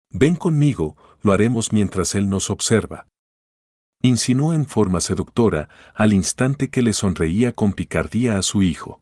Ven 0.09 0.35
conmigo, 0.35 0.95
lo 1.21 1.33
haremos 1.33 1.73
mientras 1.73 2.15
él 2.15 2.29
nos 2.29 2.49
observa. 2.49 3.07
Insinuó 4.01 4.53
en 4.53 4.65
forma 4.65 5.01
seductora, 5.01 5.69
al 5.95 6.13
instante 6.13 6.69
que 6.69 6.81
le 6.81 6.93
sonreía 6.93 7.51
con 7.53 7.73
picardía 7.73 8.37
a 8.37 8.41
su 8.41 8.61
hijo. 8.61 9.01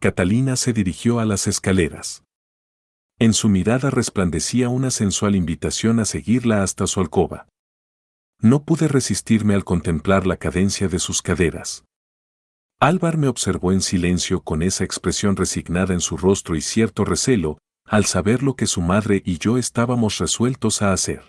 Catalina 0.00 0.56
se 0.56 0.72
dirigió 0.72 1.20
a 1.20 1.24
las 1.24 1.46
escaleras. 1.46 2.24
En 3.18 3.34
su 3.34 3.48
mirada 3.48 3.90
resplandecía 3.90 4.68
una 4.68 4.90
sensual 4.90 5.36
invitación 5.36 6.00
a 6.00 6.04
seguirla 6.04 6.64
hasta 6.64 6.88
su 6.88 7.00
alcoba. 7.00 7.46
No 8.40 8.64
pude 8.64 8.88
resistirme 8.88 9.54
al 9.54 9.64
contemplar 9.64 10.26
la 10.26 10.36
cadencia 10.36 10.88
de 10.88 10.98
sus 10.98 11.22
caderas. 11.22 11.84
Álvar 12.80 13.16
me 13.16 13.28
observó 13.28 13.70
en 13.70 13.80
silencio 13.80 14.42
con 14.42 14.60
esa 14.62 14.82
expresión 14.82 15.36
resignada 15.36 15.94
en 15.94 16.00
su 16.00 16.16
rostro 16.16 16.56
y 16.56 16.60
cierto 16.60 17.04
recelo, 17.04 17.58
al 17.84 18.04
saber 18.04 18.42
lo 18.42 18.56
que 18.56 18.66
su 18.66 18.80
madre 18.80 19.22
y 19.24 19.38
yo 19.38 19.58
estábamos 19.58 20.18
resueltos 20.18 20.82
a 20.82 20.92
hacer. 20.92 21.22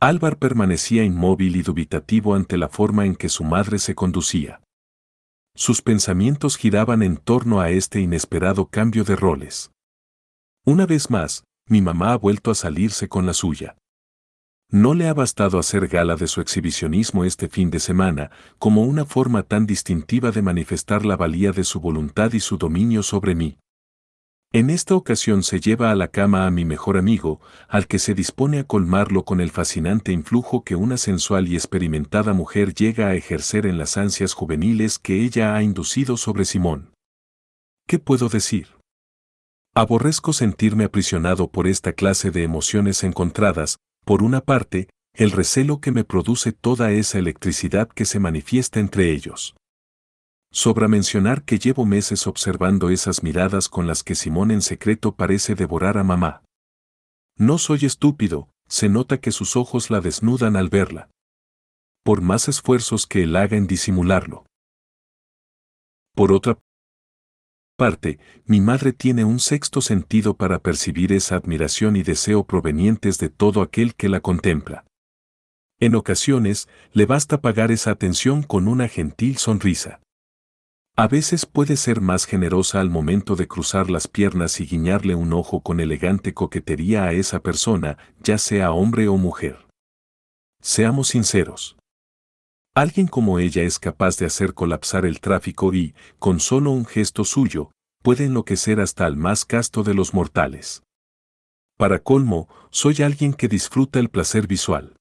Álvar 0.00 0.38
permanecía 0.38 1.04
inmóvil 1.04 1.56
y 1.56 1.62
dubitativo 1.62 2.34
ante 2.34 2.58
la 2.58 2.68
forma 2.68 3.06
en 3.06 3.16
que 3.16 3.28
su 3.28 3.44
madre 3.44 3.78
se 3.78 3.94
conducía. 3.94 4.60
Sus 5.56 5.82
pensamientos 5.82 6.56
giraban 6.56 7.02
en 7.02 7.16
torno 7.16 7.60
a 7.60 7.70
este 7.70 8.00
inesperado 8.00 8.66
cambio 8.66 9.04
de 9.04 9.16
roles. 9.16 9.70
Una 10.66 10.84
vez 10.84 11.10
más, 11.10 11.44
mi 11.68 11.80
mamá 11.80 12.12
ha 12.12 12.18
vuelto 12.18 12.50
a 12.50 12.54
salirse 12.54 13.08
con 13.08 13.24
la 13.24 13.32
suya. 13.32 13.76
No 14.70 14.94
le 14.94 15.08
ha 15.08 15.14
bastado 15.14 15.58
hacer 15.58 15.86
gala 15.86 16.16
de 16.16 16.26
su 16.26 16.40
exhibicionismo 16.40 17.24
este 17.24 17.48
fin 17.48 17.70
de 17.70 17.78
semana 17.78 18.30
como 18.58 18.82
una 18.82 19.04
forma 19.04 19.44
tan 19.44 19.66
distintiva 19.66 20.32
de 20.32 20.42
manifestar 20.42 21.06
la 21.06 21.16
valía 21.16 21.52
de 21.52 21.64
su 21.64 21.80
voluntad 21.80 22.32
y 22.32 22.40
su 22.40 22.56
dominio 22.56 23.02
sobre 23.02 23.34
mí. 23.34 23.58
En 24.54 24.70
esta 24.70 24.94
ocasión 24.94 25.42
se 25.42 25.58
lleva 25.58 25.90
a 25.90 25.96
la 25.96 26.06
cama 26.06 26.46
a 26.46 26.50
mi 26.52 26.64
mejor 26.64 26.96
amigo, 26.96 27.40
al 27.66 27.88
que 27.88 27.98
se 27.98 28.14
dispone 28.14 28.60
a 28.60 28.64
colmarlo 28.64 29.24
con 29.24 29.40
el 29.40 29.50
fascinante 29.50 30.12
influjo 30.12 30.62
que 30.62 30.76
una 30.76 30.96
sensual 30.96 31.48
y 31.48 31.56
experimentada 31.56 32.34
mujer 32.34 32.72
llega 32.72 33.08
a 33.08 33.16
ejercer 33.16 33.66
en 33.66 33.78
las 33.78 33.96
ansias 33.96 34.32
juveniles 34.32 35.00
que 35.00 35.24
ella 35.24 35.56
ha 35.56 35.62
inducido 35.64 36.16
sobre 36.16 36.44
Simón. 36.44 36.92
¿Qué 37.88 37.98
puedo 37.98 38.28
decir? 38.28 38.68
Aborrezco 39.74 40.32
sentirme 40.32 40.84
aprisionado 40.84 41.48
por 41.48 41.66
esta 41.66 41.92
clase 41.92 42.30
de 42.30 42.44
emociones 42.44 43.02
encontradas, 43.02 43.78
por 44.04 44.22
una 44.22 44.40
parte, 44.40 44.88
el 45.14 45.32
recelo 45.32 45.80
que 45.80 45.90
me 45.90 46.04
produce 46.04 46.52
toda 46.52 46.92
esa 46.92 47.18
electricidad 47.18 47.88
que 47.88 48.04
se 48.04 48.20
manifiesta 48.20 48.78
entre 48.78 49.10
ellos. 49.10 49.56
Sobra 50.56 50.86
mencionar 50.86 51.42
que 51.42 51.58
llevo 51.58 51.84
meses 51.84 52.28
observando 52.28 52.88
esas 52.88 53.24
miradas 53.24 53.68
con 53.68 53.88
las 53.88 54.04
que 54.04 54.14
Simón 54.14 54.52
en 54.52 54.62
secreto 54.62 55.16
parece 55.16 55.56
devorar 55.56 55.98
a 55.98 56.04
mamá. 56.04 56.44
No 57.36 57.58
soy 57.58 57.86
estúpido, 57.86 58.48
se 58.68 58.88
nota 58.88 59.18
que 59.18 59.32
sus 59.32 59.56
ojos 59.56 59.90
la 59.90 60.00
desnudan 60.00 60.54
al 60.54 60.68
verla. 60.68 61.10
Por 62.04 62.20
más 62.20 62.46
esfuerzos 62.46 63.08
que 63.08 63.24
él 63.24 63.34
haga 63.34 63.56
en 63.56 63.66
disimularlo. 63.66 64.46
Por 66.14 66.30
otra 66.30 66.60
parte, 67.76 68.20
mi 68.44 68.60
madre 68.60 68.92
tiene 68.92 69.24
un 69.24 69.40
sexto 69.40 69.80
sentido 69.80 70.36
para 70.36 70.60
percibir 70.60 71.12
esa 71.12 71.34
admiración 71.34 71.96
y 71.96 72.04
deseo 72.04 72.46
provenientes 72.46 73.18
de 73.18 73.28
todo 73.28 73.60
aquel 73.60 73.96
que 73.96 74.08
la 74.08 74.20
contempla. 74.20 74.86
En 75.80 75.96
ocasiones, 75.96 76.68
le 76.92 77.06
basta 77.06 77.40
pagar 77.40 77.72
esa 77.72 77.90
atención 77.90 78.44
con 78.44 78.68
una 78.68 78.86
gentil 78.86 79.36
sonrisa. 79.38 80.00
A 80.96 81.08
veces 81.08 81.44
puede 81.44 81.76
ser 81.76 82.00
más 82.00 82.24
generosa 82.24 82.80
al 82.80 82.88
momento 82.88 83.34
de 83.34 83.48
cruzar 83.48 83.90
las 83.90 84.06
piernas 84.06 84.60
y 84.60 84.66
guiñarle 84.66 85.16
un 85.16 85.32
ojo 85.32 85.60
con 85.60 85.80
elegante 85.80 86.34
coquetería 86.34 87.02
a 87.02 87.12
esa 87.12 87.40
persona, 87.40 87.98
ya 88.22 88.38
sea 88.38 88.70
hombre 88.70 89.08
o 89.08 89.16
mujer. 89.16 89.66
Seamos 90.62 91.08
sinceros. 91.08 91.76
Alguien 92.76 93.08
como 93.08 93.40
ella 93.40 93.64
es 93.64 93.80
capaz 93.80 94.18
de 94.18 94.26
hacer 94.26 94.54
colapsar 94.54 95.04
el 95.04 95.20
tráfico 95.20 95.74
y, 95.74 95.96
con 96.20 96.38
solo 96.38 96.70
un 96.70 96.86
gesto 96.86 97.24
suyo, 97.24 97.72
puede 98.00 98.26
enloquecer 98.26 98.78
hasta 98.78 99.04
al 99.04 99.16
más 99.16 99.44
casto 99.44 99.82
de 99.82 99.94
los 99.94 100.14
mortales. 100.14 100.84
Para 101.76 101.98
colmo, 101.98 102.48
soy 102.70 103.02
alguien 103.02 103.34
que 103.34 103.48
disfruta 103.48 103.98
el 103.98 104.10
placer 104.10 104.46
visual. 104.46 104.94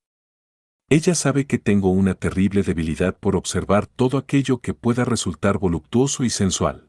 Ella 0.90 1.16
sabe 1.16 1.46
que 1.46 1.58
tengo 1.58 1.90
una 1.90 2.14
terrible 2.14 2.62
debilidad 2.62 3.18
por 3.18 3.36
observar 3.36 3.88
todo 3.88 4.18
aquello 4.18 4.60
que 4.60 4.74
pueda 4.74 5.06
resultar 5.06 5.58
voluptuoso 5.58 6.24
y 6.24 6.30
sensual. 6.30 6.88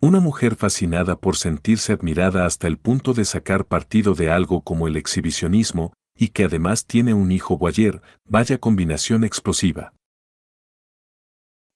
Una 0.00 0.20
mujer 0.20 0.56
fascinada 0.56 1.16
por 1.16 1.36
sentirse 1.36 1.92
admirada 1.92 2.46
hasta 2.46 2.66
el 2.66 2.78
punto 2.78 3.14
de 3.14 3.24
sacar 3.24 3.66
partido 3.66 4.14
de 4.14 4.30
algo 4.30 4.62
como 4.62 4.88
el 4.88 4.96
exhibicionismo, 4.96 5.92
y 6.16 6.28
que 6.28 6.44
además 6.44 6.86
tiene 6.86 7.14
un 7.14 7.32
hijo 7.32 7.58
boyer, 7.58 8.02
vaya 8.24 8.58
combinación 8.58 9.24
explosiva. 9.24 9.92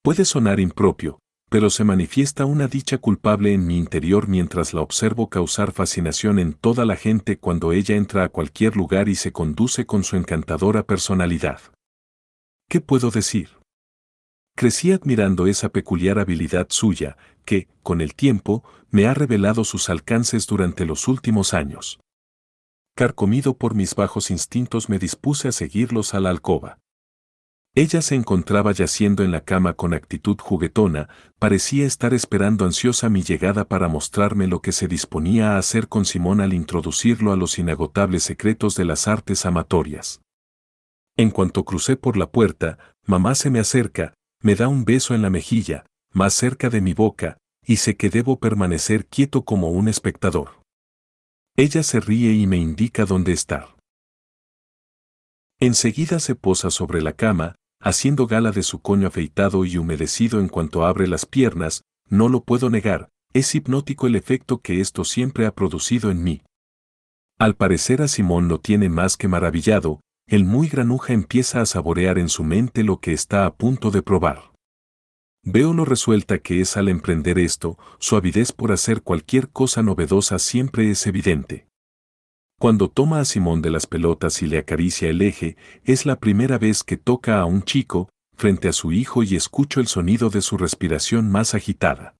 Puede 0.03 0.25
sonar 0.25 0.61
impropio, 0.61 1.19
pero 1.49 1.71
se 1.71 1.85
manifiesta 1.85 2.45
una 2.45 2.69
dicha 2.69 2.99
culpable 2.99 3.55
en 3.55 3.67
mi 3.67 3.79
interior 3.79 4.29
mientras 4.29 4.75
la 4.75 4.83
observo 4.83 5.29
causar 5.31 5.73
fascinación 5.73 6.39
en 6.39 6.53
toda 6.53 6.85
la 6.85 6.97
gente 6.97 7.39
cuando 7.39 7.73
ella 7.73 7.97
entra 7.97 8.25
a 8.25 8.29
cualquier 8.29 8.77
lugar 8.77 9.09
y 9.09 9.15
se 9.15 9.33
conduce 9.33 9.87
con 9.87 10.05
su 10.05 10.17
encantadora 10.17 10.83
personalidad. 10.83 11.61
¿Qué 12.69 12.81
puedo 12.81 13.11
decir? 13.11 13.51
Crecí 14.55 14.93
admirando 14.93 15.47
esa 15.47 15.71
peculiar 15.71 16.19
habilidad 16.19 16.67
suya, 16.69 17.17
que, 17.45 17.69
con 17.83 18.01
el 18.01 18.15
tiempo, 18.15 18.63
me 18.91 19.07
ha 19.07 19.15
revelado 19.15 19.65
sus 19.65 19.89
alcances 19.89 20.47
durante 20.47 20.85
los 20.85 21.09
últimos 21.09 21.55
años. 21.55 21.99
Carcomido 22.95 23.57
por 23.57 23.75
mis 23.75 23.95
bajos 23.95 24.31
instintos 24.31 24.89
me 24.89 24.99
dispuse 24.99 25.49
a 25.49 25.53
seguirlos 25.53 26.13
a 26.13 26.21
la 26.21 26.31
alcoba. 26.31 26.79
Ella 27.75 28.03
se 28.03 28.15
encontraba 28.15 28.73
yaciendo 28.73 29.23
en 29.23 29.31
la 29.31 29.43
cama 29.43 29.75
con 29.75 29.95
actitud 29.95 30.37
juguetona, 30.41 31.09
parecía 31.39 31.87
estar 31.87 32.13
esperando 32.13 32.65
ansiosa 32.65 33.09
mi 33.09 33.23
llegada 33.23 33.67
para 33.67 33.89
mostrarme 33.89 34.47
lo 34.49 34.61
que 34.61 34.73
se 34.73 34.89
disponía 34.89 35.53
a 35.53 35.59
hacer 35.59 35.89
con 35.89 36.05
Simón 36.05 36.41
al 36.41 36.55
introducirlo 36.55 37.33
a 37.33 37.37
los 37.37 37.59
inagotables 37.59 38.25
secretos 38.25 38.75
de 38.75 38.85
las 38.85 39.07
artes 39.07 39.47
amatorias. 39.47 40.21
En 41.17 41.31
cuanto 41.31 41.65
crucé 41.65 41.97
por 41.97 42.17
la 42.17 42.31
puerta, 42.31 42.79
mamá 43.05 43.35
se 43.35 43.51
me 43.51 43.61
acerca, 43.61 44.15
me 44.41 44.55
da 44.55 44.69
un 44.69 44.85
beso 44.85 45.15
en 45.15 45.23
la 45.23 45.31
mejilla, 45.31 45.85
más 46.13 46.35
cerca 46.35 46.71
de 46.71 46.81
mi 46.81 46.95
boca, 46.95 47.39
y 47.67 47.77
sé 47.77 47.97
que 47.97 48.09
debo 48.09 48.39
permanecer 48.39 49.07
quieto 49.07 49.45
como 49.45 49.71
un 49.71 49.89
espectador. 49.89 50.63
Ella 51.57 51.83
se 51.83 52.01
ríe 52.01 52.33
y 52.33 52.47
me 52.47 52.57
indica 52.57 53.05
dónde 53.05 53.33
estar. 53.33 53.78
Enseguida 55.61 56.21
se 56.21 56.37
posa 56.37 56.71
sobre 56.71 57.03
la 57.03 57.13
cama, 57.13 57.57
haciendo 57.81 58.27
gala 58.27 58.53
de 58.53 58.63
su 58.63 58.81
coño 58.81 59.09
afeitado 59.09 59.65
y 59.65 59.77
humedecido 59.77 60.39
en 60.39 60.49
cuanto 60.49 60.87
abre 60.87 61.09
las 61.09 61.27
piernas, 61.27 61.83
no 62.09 62.29
lo 62.29 62.45
puedo 62.45 62.71
negar, 62.71 63.09
es 63.33 63.55
hipnótico 63.55 64.07
el 64.07 64.15
efecto 64.15 64.59
que 64.59 64.81
esto 64.81 65.05
siempre 65.05 65.47
ha 65.47 65.55
producido 65.55 66.11
en 66.11 66.23
mí. 66.23 66.43
Al 67.39 67.57
parecer 67.57 68.03
a 68.03 68.09
Simón 68.09 68.49
lo 68.49 68.59
tiene 68.61 68.89
más 68.89 69.17
que 69.17 69.29
maravillado, 69.29 70.01
el 70.29 70.45
muy 70.45 70.69
granuja 70.69 71.13
empieza 71.13 71.61
a 71.61 71.67
saborear 71.67 72.19
en 72.19 72.29
su 72.29 72.45
mente 72.45 72.85
lo 72.85 73.01
que 73.01 73.13
está 73.13 73.47
a 73.47 73.55
punto 73.55 73.91
de 73.91 74.03
probar. 74.03 74.53
Veo 75.43 75.73
lo 75.73 75.85
resuelta 75.85 76.39
que 76.39 76.61
es 76.61 76.77
al 76.77 76.89
emprender 76.89 77.39
esto, 77.39 77.79
su 77.99 78.17
avidez 78.17 78.53
por 78.53 78.71
hacer 78.71 79.03
cualquier 79.03 79.49
cosa 79.49 79.83
novedosa 79.83 80.39
siempre 80.39 80.91
es 80.91 81.07
evidente. 81.07 81.68
Cuando 82.59 82.91
toma 82.91 83.21
a 83.21 83.25
Simón 83.25 83.63
de 83.63 83.71
las 83.71 83.87
pelotas 83.87 84.43
y 84.43 84.49
le 84.49 84.59
acaricia 84.59 85.09
el 85.09 85.23
eje, 85.23 85.57
es 85.85 86.07
la 86.07 86.19
primera 86.19 86.59
vez 86.59 86.83
que 86.83 86.97
toca 86.97 87.41
a 87.41 87.45
un 87.45 87.63
chico, 87.63 88.09
frente 88.35 88.69
a 88.69 88.73
su 88.73 88.91
hijo 88.91 89.23
y 89.23 89.37
escucho 89.37 89.79
el 89.79 89.87
sonido 89.87 90.29
de 90.29 90.43
su 90.43 90.57
respiración 90.57 91.31
más 91.31 91.55
agitada. 91.55 92.17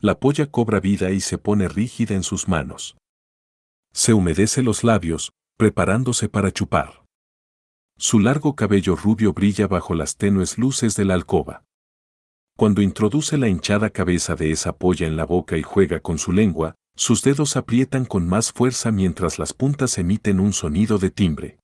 La 0.00 0.20
polla 0.20 0.50
cobra 0.50 0.80
vida 0.80 1.12
y 1.12 1.20
se 1.20 1.38
pone 1.38 1.66
rígida 1.66 2.14
en 2.14 2.24
sus 2.24 2.46
manos. 2.46 2.98
Se 3.94 4.12
humedece 4.12 4.62
los 4.62 4.84
labios, 4.84 5.32
preparándose 5.56 6.28
para 6.28 6.52
chupar. 6.52 7.04
Su 7.96 8.20
largo 8.20 8.54
cabello 8.54 8.96
rubio 8.96 9.32
brilla 9.32 9.66
bajo 9.66 9.94
las 9.94 10.16
tenues 10.16 10.58
luces 10.58 10.94
de 10.94 11.06
la 11.06 11.14
alcoba. 11.14 11.64
Cuando 12.54 12.82
introduce 12.82 13.38
la 13.38 13.48
hinchada 13.48 13.88
cabeza 13.90 14.34
de 14.34 14.50
esa 14.50 14.76
polla 14.76 15.06
en 15.06 15.16
la 15.16 15.24
boca 15.24 15.56
y 15.56 15.62
juega 15.62 16.00
con 16.00 16.18
su 16.18 16.32
lengua, 16.32 16.74
sus 16.98 17.22
dedos 17.22 17.56
aprietan 17.56 18.04
con 18.04 18.26
más 18.26 18.50
fuerza 18.50 18.90
mientras 18.90 19.38
las 19.38 19.52
puntas 19.52 19.98
emiten 19.98 20.40
un 20.40 20.52
sonido 20.52 20.98
de 20.98 21.10
timbre. 21.10 21.60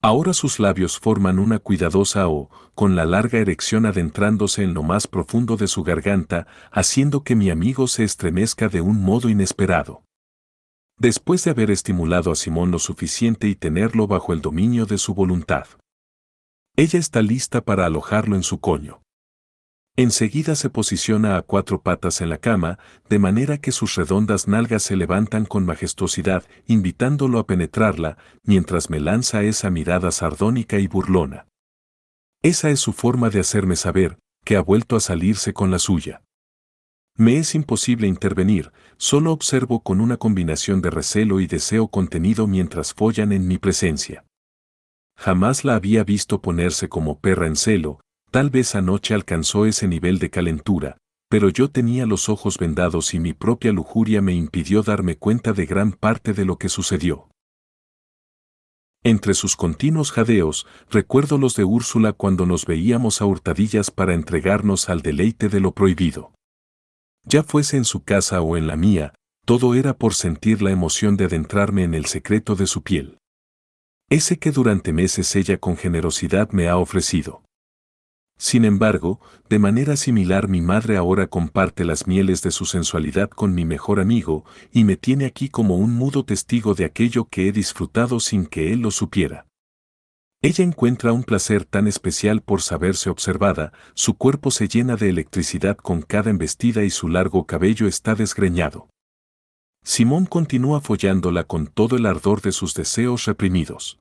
Ahora 0.00 0.32
sus 0.32 0.58
labios 0.58 0.98
forman 0.98 1.38
una 1.38 1.58
cuidadosa 1.58 2.28
O, 2.28 2.48
con 2.74 2.96
la 2.96 3.04
larga 3.04 3.38
erección 3.38 3.84
adentrándose 3.84 4.62
en 4.62 4.72
lo 4.72 4.82
más 4.82 5.06
profundo 5.06 5.58
de 5.58 5.68
su 5.68 5.84
garganta, 5.84 6.46
haciendo 6.70 7.24
que 7.24 7.36
mi 7.36 7.50
amigo 7.50 7.88
se 7.88 8.04
estremezca 8.04 8.70
de 8.70 8.80
un 8.80 9.02
modo 9.02 9.28
inesperado. 9.28 10.02
Después 10.98 11.44
de 11.44 11.50
haber 11.50 11.70
estimulado 11.70 12.32
a 12.32 12.36
Simón 12.36 12.70
lo 12.70 12.78
suficiente 12.78 13.48
y 13.48 13.54
tenerlo 13.54 14.06
bajo 14.06 14.32
el 14.32 14.40
dominio 14.40 14.86
de 14.86 14.96
su 14.96 15.12
voluntad. 15.12 15.66
Ella 16.74 16.98
está 16.98 17.20
lista 17.20 17.60
para 17.60 17.84
alojarlo 17.84 18.34
en 18.34 18.44
su 18.44 18.60
coño. 18.60 19.01
Enseguida 19.96 20.54
se 20.54 20.70
posiciona 20.70 21.36
a 21.36 21.42
cuatro 21.42 21.82
patas 21.82 22.22
en 22.22 22.30
la 22.30 22.38
cama, 22.38 22.78
de 23.10 23.18
manera 23.18 23.58
que 23.58 23.72
sus 23.72 23.94
redondas 23.94 24.48
nalgas 24.48 24.82
se 24.82 24.96
levantan 24.96 25.44
con 25.44 25.66
majestuosidad, 25.66 26.44
invitándolo 26.66 27.38
a 27.38 27.46
penetrarla, 27.46 28.16
mientras 28.42 28.88
me 28.88 29.00
lanza 29.00 29.42
esa 29.42 29.68
mirada 29.68 30.10
sardónica 30.10 30.78
y 30.78 30.86
burlona. 30.86 31.46
Esa 32.42 32.70
es 32.70 32.80
su 32.80 32.94
forma 32.94 33.28
de 33.28 33.40
hacerme 33.40 33.76
saber 33.76 34.18
que 34.44 34.56
ha 34.56 34.62
vuelto 34.62 34.96
a 34.96 35.00
salirse 35.00 35.52
con 35.52 35.70
la 35.70 35.78
suya. 35.78 36.22
Me 37.16 37.36
es 37.36 37.54
imposible 37.54 38.06
intervenir, 38.06 38.72
solo 38.96 39.32
observo 39.32 39.80
con 39.80 40.00
una 40.00 40.16
combinación 40.16 40.80
de 40.80 40.90
recelo 40.90 41.40
y 41.40 41.46
deseo 41.46 41.88
contenido 41.88 42.46
mientras 42.46 42.94
follan 42.94 43.32
en 43.32 43.46
mi 43.46 43.58
presencia. 43.58 44.24
Jamás 45.18 45.64
la 45.64 45.74
había 45.74 46.02
visto 46.02 46.40
ponerse 46.40 46.88
como 46.88 47.20
perra 47.20 47.46
en 47.46 47.56
celo, 47.56 48.00
tal 48.32 48.50
vez 48.50 48.74
anoche 48.74 49.14
alcanzó 49.14 49.66
ese 49.66 49.86
nivel 49.86 50.18
de 50.18 50.30
calentura, 50.30 50.96
pero 51.28 51.48
yo 51.48 51.70
tenía 51.70 52.04
los 52.04 52.28
ojos 52.28 52.58
vendados 52.58 53.14
y 53.14 53.20
mi 53.20 53.32
propia 53.32 53.70
lujuria 53.70 54.20
me 54.20 54.34
impidió 54.34 54.82
darme 54.82 55.16
cuenta 55.16 55.52
de 55.52 55.66
gran 55.66 55.92
parte 55.92 56.32
de 56.32 56.44
lo 56.44 56.56
que 56.56 56.68
sucedió. 56.68 57.28
Entre 59.04 59.34
sus 59.34 59.54
continuos 59.54 60.10
jadeos, 60.10 60.66
recuerdo 60.90 61.38
los 61.38 61.54
de 61.54 61.62
Úrsula 61.62 62.12
cuando 62.12 62.44
nos 62.44 62.66
veíamos 62.66 63.22
a 63.22 63.26
hurtadillas 63.26 63.92
para 63.92 64.14
entregarnos 64.14 64.88
al 64.88 65.02
deleite 65.02 65.48
de 65.48 65.60
lo 65.60 65.72
prohibido. 65.72 66.32
Ya 67.24 67.44
fuese 67.44 67.76
en 67.76 67.84
su 67.84 68.02
casa 68.02 68.40
o 68.40 68.56
en 68.56 68.66
la 68.66 68.76
mía, 68.76 69.14
todo 69.44 69.76
era 69.76 69.94
por 69.94 70.14
sentir 70.14 70.60
la 70.62 70.72
emoción 70.72 71.16
de 71.16 71.26
adentrarme 71.26 71.84
en 71.84 71.94
el 71.94 72.06
secreto 72.06 72.56
de 72.56 72.66
su 72.66 72.82
piel 72.82 73.18
ese 74.12 74.38
que 74.38 74.50
durante 74.50 74.92
meses 74.92 75.34
ella 75.36 75.56
con 75.56 75.78
generosidad 75.78 76.50
me 76.50 76.68
ha 76.68 76.76
ofrecido. 76.76 77.42
Sin 78.38 78.64
embargo, 78.64 79.20
de 79.48 79.58
manera 79.58 79.96
similar 79.96 80.48
mi 80.48 80.60
madre 80.60 80.96
ahora 80.96 81.28
comparte 81.28 81.84
las 81.84 82.06
mieles 82.06 82.42
de 82.42 82.50
su 82.50 82.64
sensualidad 82.64 83.30
con 83.30 83.54
mi 83.54 83.64
mejor 83.64 84.00
amigo 84.00 84.44
y 84.72 84.84
me 84.84 84.96
tiene 84.96 85.26
aquí 85.26 85.48
como 85.48 85.76
un 85.76 85.94
mudo 85.94 86.24
testigo 86.24 86.74
de 86.74 86.84
aquello 86.84 87.26
que 87.26 87.48
he 87.48 87.52
disfrutado 87.52 88.18
sin 88.18 88.46
que 88.46 88.72
él 88.72 88.80
lo 88.80 88.90
supiera. 88.90 89.46
Ella 90.44 90.64
encuentra 90.64 91.12
un 91.12 91.22
placer 91.22 91.64
tan 91.64 91.86
especial 91.86 92.40
por 92.40 92.62
saberse 92.62 93.08
observada, 93.10 93.72
su 93.94 94.14
cuerpo 94.14 94.50
se 94.50 94.66
llena 94.66 94.96
de 94.96 95.08
electricidad 95.08 95.76
con 95.76 96.02
cada 96.02 96.30
embestida 96.30 96.82
y 96.82 96.90
su 96.90 97.08
largo 97.08 97.46
cabello 97.46 97.86
está 97.86 98.16
desgreñado. 98.16 98.88
Simón 99.84 100.26
continúa 100.26 100.80
follándola 100.80 101.44
con 101.44 101.68
todo 101.68 101.96
el 101.96 102.06
ardor 102.06 102.40
de 102.40 102.50
sus 102.50 102.74
deseos 102.74 103.24
reprimidos. 103.24 104.00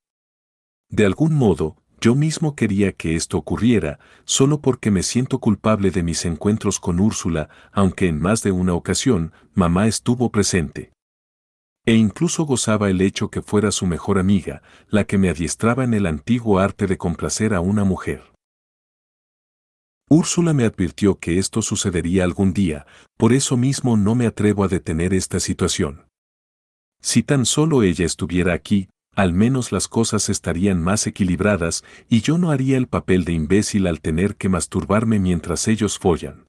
De 0.89 1.05
algún 1.05 1.35
modo, 1.35 1.77
yo 2.01 2.15
mismo 2.15 2.55
quería 2.55 2.93
que 2.93 3.15
esto 3.15 3.37
ocurriera, 3.37 3.99
solo 4.25 4.59
porque 4.59 4.89
me 4.89 5.03
siento 5.03 5.39
culpable 5.39 5.91
de 5.91 6.01
mis 6.01 6.25
encuentros 6.25 6.79
con 6.79 6.99
Úrsula, 6.99 7.49
aunque 7.71 8.07
en 8.07 8.19
más 8.19 8.41
de 8.41 8.51
una 8.51 8.73
ocasión, 8.73 9.31
mamá 9.53 9.87
estuvo 9.87 10.31
presente. 10.31 10.91
E 11.85 11.93
incluso 11.93 12.43
gozaba 12.45 12.89
el 12.89 13.01
hecho 13.01 13.29
que 13.29 13.43
fuera 13.43 13.71
su 13.71 13.85
mejor 13.85 14.17
amiga, 14.17 14.63
la 14.89 15.03
que 15.03 15.19
me 15.19 15.29
adiestraba 15.29 15.83
en 15.83 15.93
el 15.93 16.07
antiguo 16.07 16.57
arte 16.57 16.87
de 16.87 16.97
complacer 16.97 17.53
a 17.53 17.61
una 17.61 17.83
mujer. 17.83 18.23
Úrsula 20.09 20.53
me 20.53 20.65
advirtió 20.65 21.19
que 21.19 21.37
esto 21.37 21.61
sucedería 21.61 22.23
algún 22.23 22.51
día, 22.51 22.85
por 23.15 23.31
eso 23.31 23.57
mismo 23.57 23.95
no 23.95 24.15
me 24.15 24.25
atrevo 24.25 24.63
a 24.63 24.67
detener 24.67 25.13
esta 25.13 25.39
situación. 25.39 26.07
Si 26.99 27.23
tan 27.23 27.45
solo 27.45 27.83
ella 27.83 28.05
estuviera 28.05 28.53
aquí, 28.53 28.89
al 29.15 29.33
menos 29.33 29.71
las 29.71 29.87
cosas 29.87 30.29
estarían 30.29 30.81
más 30.81 31.05
equilibradas 31.05 31.83
y 32.07 32.21
yo 32.21 32.37
no 32.37 32.51
haría 32.51 32.77
el 32.77 32.87
papel 32.87 33.25
de 33.25 33.33
imbécil 33.33 33.87
al 33.87 34.01
tener 34.01 34.35
que 34.35 34.49
masturbarme 34.49 35.19
mientras 35.19 35.67
ellos 35.67 35.99
follan. 35.99 36.47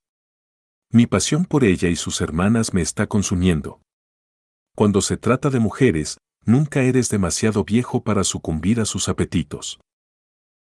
Mi 0.90 1.07
pasión 1.07 1.44
por 1.44 1.64
ella 1.64 1.88
y 1.88 1.96
sus 1.96 2.20
hermanas 2.20 2.75
me 2.75 2.83
está 2.83 3.07
consumiendo. 3.07 3.81
Cuando 4.77 5.01
se 5.01 5.16
trata 5.16 5.51
de 5.51 5.59
mujeres, 5.59 6.18
nunca 6.44 6.83
eres 6.83 7.09
demasiado 7.09 7.64
viejo 7.64 8.03
para 8.03 8.25
sucumbir 8.25 8.81
a 8.81 8.85
sus 8.85 9.09
apetitos. 9.09 9.81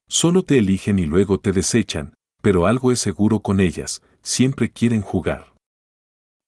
Solo 0.08 0.44
te 0.44 0.58
eligen 0.58 1.00
y 1.00 1.06
luego 1.06 1.40
te 1.40 1.52
desechan, 1.52 2.14
pero 2.42 2.68
algo 2.68 2.92
es 2.92 3.00
seguro 3.00 3.40
con 3.40 3.60
ellas, 3.60 4.02
siempre 4.22 4.72
quieren 4.72 5.02
jugar. 5.02 5.54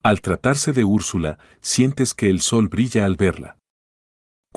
Al 0.04 0.22
tratarse 0.22 0.74
de 0.74 0.84
Úrsula, 0.84 1.40
sientes 1.62 2.14
que 2.14 2.30
el 2.30 2.42
sol 2.42 2.68
brilla 2.68 3.06
al 3.06 3.16
verla. 3.16 3.58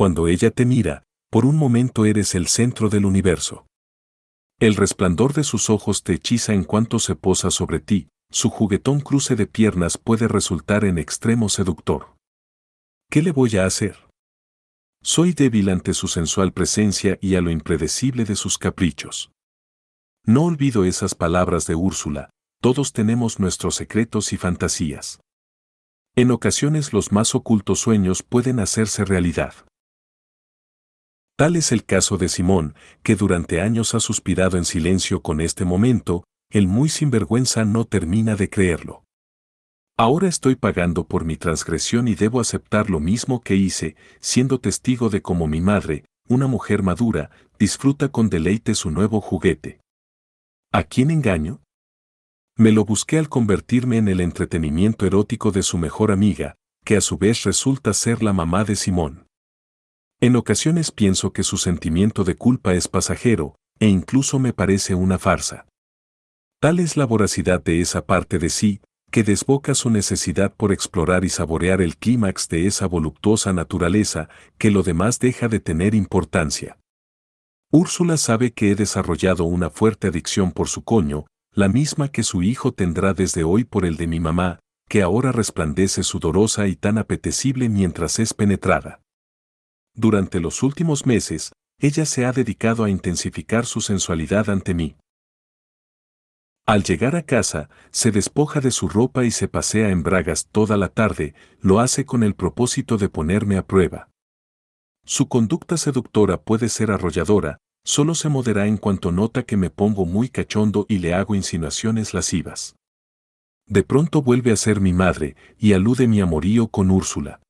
Cuando 0.01 0.29
ella 0.29 0.51
te 0.51 0.65
mira, 0.65 1.03
por 1.31 1.45
un 1.45 1.57
momento 1.57 2.07
eres 2.07 2.35
el 2.35 2.47
centro 2.47 2.89
del 2.89 3.05
universo. 3.05 3.67
El 4.59 4.75
resplandor 4.75 5.35
de 5.35 5.45
sus 5.45 5.69
ojos 5.69 6.05
te 6.05 6.15
hechiza 6.15 6.55
en 6.55 6.65
cuanto 6.65 6.99
se 6.99 7.17
posa 7.17 7.51
sobre 7.51 7.81
ti, 7.81 8.09
su 8.31 8.49
juguetón 8.49 9.01
cruce 9.01 9.37
de 9.37 9.47
piernas 9.47 9.99
puede 9.99 10.27
resultar 10.27 10.87
en 10.87 10.97
extremo 10.97 11.51
seductor. 11.51 12.17
¿Qué 13.11 13.21
le 13.21 13.31
voy 13.31 13.59
a 13.59 13.67
hacer? 13.67 14.09
Soy 15.03 15.35
débil 15.35 15.69
ante 15.69 15.93
su 15.93 16.09
sensual 16.09 16.55
presencia 16.55 17.19
y 17.21 17.35
a 17.35 17.43
lo 17.43 17.51
impredecible 17.51 18.25
de 18.25 18.37
sus 18.37 18.57
caprichos. 18.57 19.33
No 20.25 20.45
olvido 20.45 20.87
esas 20.87 21.15
palabras 21.15 21.67
de 21.67 21.75
Úrsula, 21.75 22.31
todos 22.63 22.95
tenemos 22.95 23.39
nuestros 23.39 23.75
secretos 23.75 24.33
y 24.33 24.39
fantasías. 24.39 25.21
En 26.17 26.31
ocasiones 26.31 26.95
los 26.95 27.13
más 27.13 27.35
ocultos 27.35 27.81
sueños 27.81 28.23
pueden 28.23 28.61
hacerse 28.61 29.05
realidad. 29.05 29.53
Tal 31.41 31.57
es 31.57 31.73
el 31.73 31.87
caso 31.87 32.19
de 32.19 32.29
Simón, 32.29 32.75
que 33.03 33.17
durante 33.17 33.63
años 33.63 33.95
ha 33.95 34.01
suspirado 34.01 34.59
en 34.59 34.67
silencio 34.67 35.23
con 35.23 35.41
este 35.41 35.65
momento, 35.65 36.25
el 36.51 36.67
muy 36.67 36.91
sinvergüenza 36.91 37.65
no 37.65 37.87
termina 37.87 38.37
de 38.37 38.51
creerlo. 38.51 39.05
Ahora 39.97 40.29
estoy 40.29 40.55
pagando 40.55 41.07
por 41.07 41.25
mi 41.25 41.39
transgresión 41.39 42.09
y 42.09 42.15
debo 42.15 42.41
aceptar 42.43 42.91
lo 42.91 43.01
mismo 43.01 43.41
que 43.41 43.57
hice, 43.57 43.97
siendo 44.21 44.61
testigo 44.61 45.09
de 45.09 45.23
cómo 45.23 45.47
mi 45.47 45.63
madre, 45.63 46.05
una 46.29 46.47
mujer 46.47 46.83
madura, 46.83 47.31
disfruta 47.59 48.11
con 48.11 48.29
deleite 48.29 48.75
su 48.75 48.91
nuevo 48.91 49.23
juguete. 49.23 49.81
¿A 50.75 50.83
quién 50.83 51.11
engaño? 51.11 51.63
Me 52.59 52.71
lo 52.71 52.85
busqué 52.85 53.17
al 53.17 53.31
convertirme 53.31 53.97
en 53.97 54.09
el 54.09 54.21
entretenimiento 54.21 55.07
erótico 55.07 55.53
de 55.53 55.63
su 55.63 55.79
mejor 55.79 56.13
amiga, 56.13 56.57
que 56.85 56.99
a 56.99 57.01
su 57.01 57.17
vez 57.17 57.45
resulta 57.45 57.95
ser 57.95 58.23
la 58.23 58.35
mamá 58.35 58.65
de 58.65 58.77
Simón. 58.77 59.30
En 60.23 60.37
ocasiones 60.37 60.91
pienso 60.91 61.33
que 61.33 61.43
su 61.43 61.57
sentimiento 61.57 62.25
de 62.25 62.35
culpa 62.35 62.75
es 62.75 62.89
pasajero, 62.89 63.55
e 63.79 63.89
incluso 63.89 64.39
me 64.39 64.53
parece 64.53 64.95
una 64.95 65.19
farsa. 65.19 65.67
Tal 66.61 66.79
es 66.79 66.99
la 66.99 67.07
voracidad 67.07 67.63
de 67.63 67.81
esa 67.81 68.05
parte 68.05 68.39
de 68.39 68.51
sí, 68.51 68.83
que 69.11 69.23
desboca 69.25 69.75
su 69.75 69.89
necesidad 69.89 70.55
por 70.55 70.73
explorar 70.73 71.25
y 71.25 71.31
saborear 71.31 71.81
el 71.81 71.97
clímax 71.97 72.49
de 72.49 72.67
esa 72.67 72.87
voluptuosa 72.87 73.55
naturaleza, 73.55 74.29
que 74.59 74.71
lo 74.71 74.83
demás 74.83 75.21
deja 75.21 75.49
de 75.49 75.59
tener 75.59 75.95
importancia. 75.95 76.79
Úrsula 77.73 78.19
sabe 78.19 78.53
que 78.53 78.71
he 78.71 78.75
desarrollado 78.75 79.45
una 79.45 79.71
fuerte 79.71 80.09
adicción 80.09 80.53
por 80.53 80.69
su 80.69 80.85
coño, 80.85 81.25
la 81.55 81.69
misma 81.69 82.09
que 82.09 82.25
su 82.25 82.43
hijo 82.43 82.73
tendrá 82.73 83.15
desde 83.15 83.43
hoy 83.43 83.65
por 83.65 83.87
el 83.87 83.97
de 83.97 84.07
mi 84.07 84.21
mamá, 84.21 84.59
que 84.87 85.01
ahora 85.01 85.33
resplandece 85.33 86.03
sudorosa 86.03 86.69
y 86.69 86.77
tan 86.77 86.99
apetecible 86.99 87.71
mientras 87.71 88.19
es 88.19 88.35
penetrada. 88.35 89.01
Durante 89.95 90.41
los 90.41 90.63
últimos 90.63 91.07
meses, 91.07 91.53
ella 91.81 92.05
se 92.05 92.25
ha 92.27 92.33
dedicado 92.33 92.85
a 92.85 92.91
intensificar 92.91 93.67
su 93.67 93.81
sensualidad 93.81 94.51
ante 94.51 94.75
mí. 94.75 94.97
Al 96.67 96.85
llegar 96.85 97.17
a 97.17 97.23
casa, 97.23 97.69
se 97.91 98.13
despoja 98.13 98.61
de 98.61 98.71
su 98.71 98.89
ropa 98.89 99.25
y 99.25 99.31
se 99.31 99.49
pasea 99.49 99.89
en 99.89 100.03
bragas 100.03 100.47
toda 100.53 100.77
la 100.77 100.89
tarde, 100.89 101.35
lo 101.61 101.81
hace 101.81 102.05
con 102.05 102.23
el 102.23 102.35
propósito 102.35 102.97
de 102.97 103.09
ponerme 103.09 103.57
a 103.57 103.67
prueba. 103.67 104.09
Su 105.05 105.27
conducta 105.27 105.77
seductora 105.77 106.41
puede 106.41 106.69
ser 106.69 106.93
arrolladora, 106.93 107.59
solo 107.85 108.15
se 108.15 108.29
modera 108.29 108.67
en 108.67 108.77
cuanto 108.77 109.11
nota 109.11 109.43
que 109.43 109.57
me 109.57 109.71
pongo 109.71 110.07
muy 110.07 110.29
cachondo 110.29 110.87
y 110.89 110.99
le 110.99 111.15
hago 111.15 111.35
insinuaciones 111.35 112.15
lascivas. 112.15 112.77
De 113.67 113.83
pronto 113.83 114.23
vuelve 114.23 114.53
a 114.53 114.57
ser 114.57 114.81
mi 114.81 114.93
madre 114.93 115.35
y 115.59 115.73
alude 115.73 116.07
mi 116.07 116.21
amorío 116.21 116.69
con 116.69 116.91
Úrsula. 116.91 117.41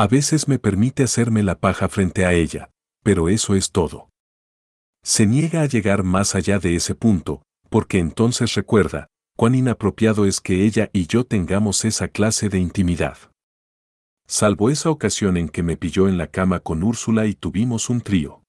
A 0.00 0.06
veces 0.06 0.48
me 0.48 0.58
permite 0.58 1.02
hacerme 1.02 1.42
la 1.42 1.58
paja 1.58 1.86
frente 1.86 2.24
a 2.24 2.32
ella, 2.32 2.70
pero 3.02 3.28
eso 3.28 3.54
es 3.54 3.70
todo. 3.70 4.08
Se 5.04 5.26
niega 5.26 5.60
a 5.60 5.66
llegar 5.66 6.04
más 6.04 6.34
allá 6.34 6.58
de 6.58 6.74
ese 6.74 6.94
punto, 6.94 7.42
porque 7.68 7.98
entonces 7.98 8.54
recuerda, 8.54 9.08
cuán 9.36 9.54
inapropiado 9.54 10.24
es 10.24 10.40
que 10.40 10.64
ella 10.64 10.88
y 10.94 11.06
yo 11.06 11.24
tengamos 11.24 11.84
esa 11.84 12.08
clase 12.08 12.48
de 12.48 12.58
intimidad. 12.58 13.18
Salvo 14.26 14.70
esa 14.70 14.88
ocasión 14.88 15.36
en 15.36 15.50
que 15.50 15.62
me 15.62 15.76
pilló 15.76 16.08
en 16.08 16.16
la 16.16 16.28
cama 16.28 16.60
con 16.60 16.82
Úrsula 16.82 17.26
y 17.26 17.34
tuvimos 17.34 17.90
un 17.90 18.00
trío. 18.00 18.42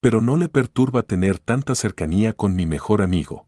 Pero 0.00 0.20
no 0.20 0.36
le 0.36 0.48
perturba 0.48 1.04
tener 1.04 1.38
tanta 1.38 1.76
cercanía 1.76 2.32
con 2.32 2.56
mi 2.56 2.66
mejor 2.66 3.02
amigo. 3.02 3.46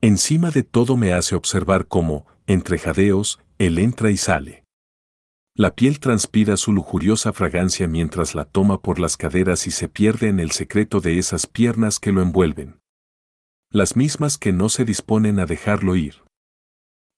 Encima 0.00 0.50
de 0.50 0.64
todo 0.64 0.96
me 0.96 1.12
hace 1.12 1.36
observar 1.36 1.86
cómo, 1.86 2.26
entre 2.48 2.80
jadeos, 2.80 3.38
él 3.58 3.78
entra 3.78 4.10
y 4.10 4.16
sale. 4.16 4.65
La 5.58 5.74
piel 5.74 6.00
transpira 6.00 6.58
su 6.58 6.70
lujuriosa 6.70 7.32
fragancia 7.32 7.88
mientras 7.88 8.34
la 8.34 8.44
toma 8.44 8.82
por 8.82 9.00
las 9.00 9.16
caderas 9.16 9.66
y 9.66 9.70
se 9.70 9.88
pierde 9.88 10.28
en 10.28 10.38
el 10.38 10.50
secreto 10.50 11.00
de 11.00 11.18
esas 11.18 11.46
piernas 11.46 11.98
que 11.98 12.12
lo 12.12 12.20
envuelven. 12.20 12.78
Las 13.70 13.96
mismas 13.96 14.36
que 14.36 14.52
no 14.52 14.68
se 14.68 14.84
disponen 14.84 15.38
a 15.38 15.46
dejarlo 15.46 15.96
ir. 15.96 16.22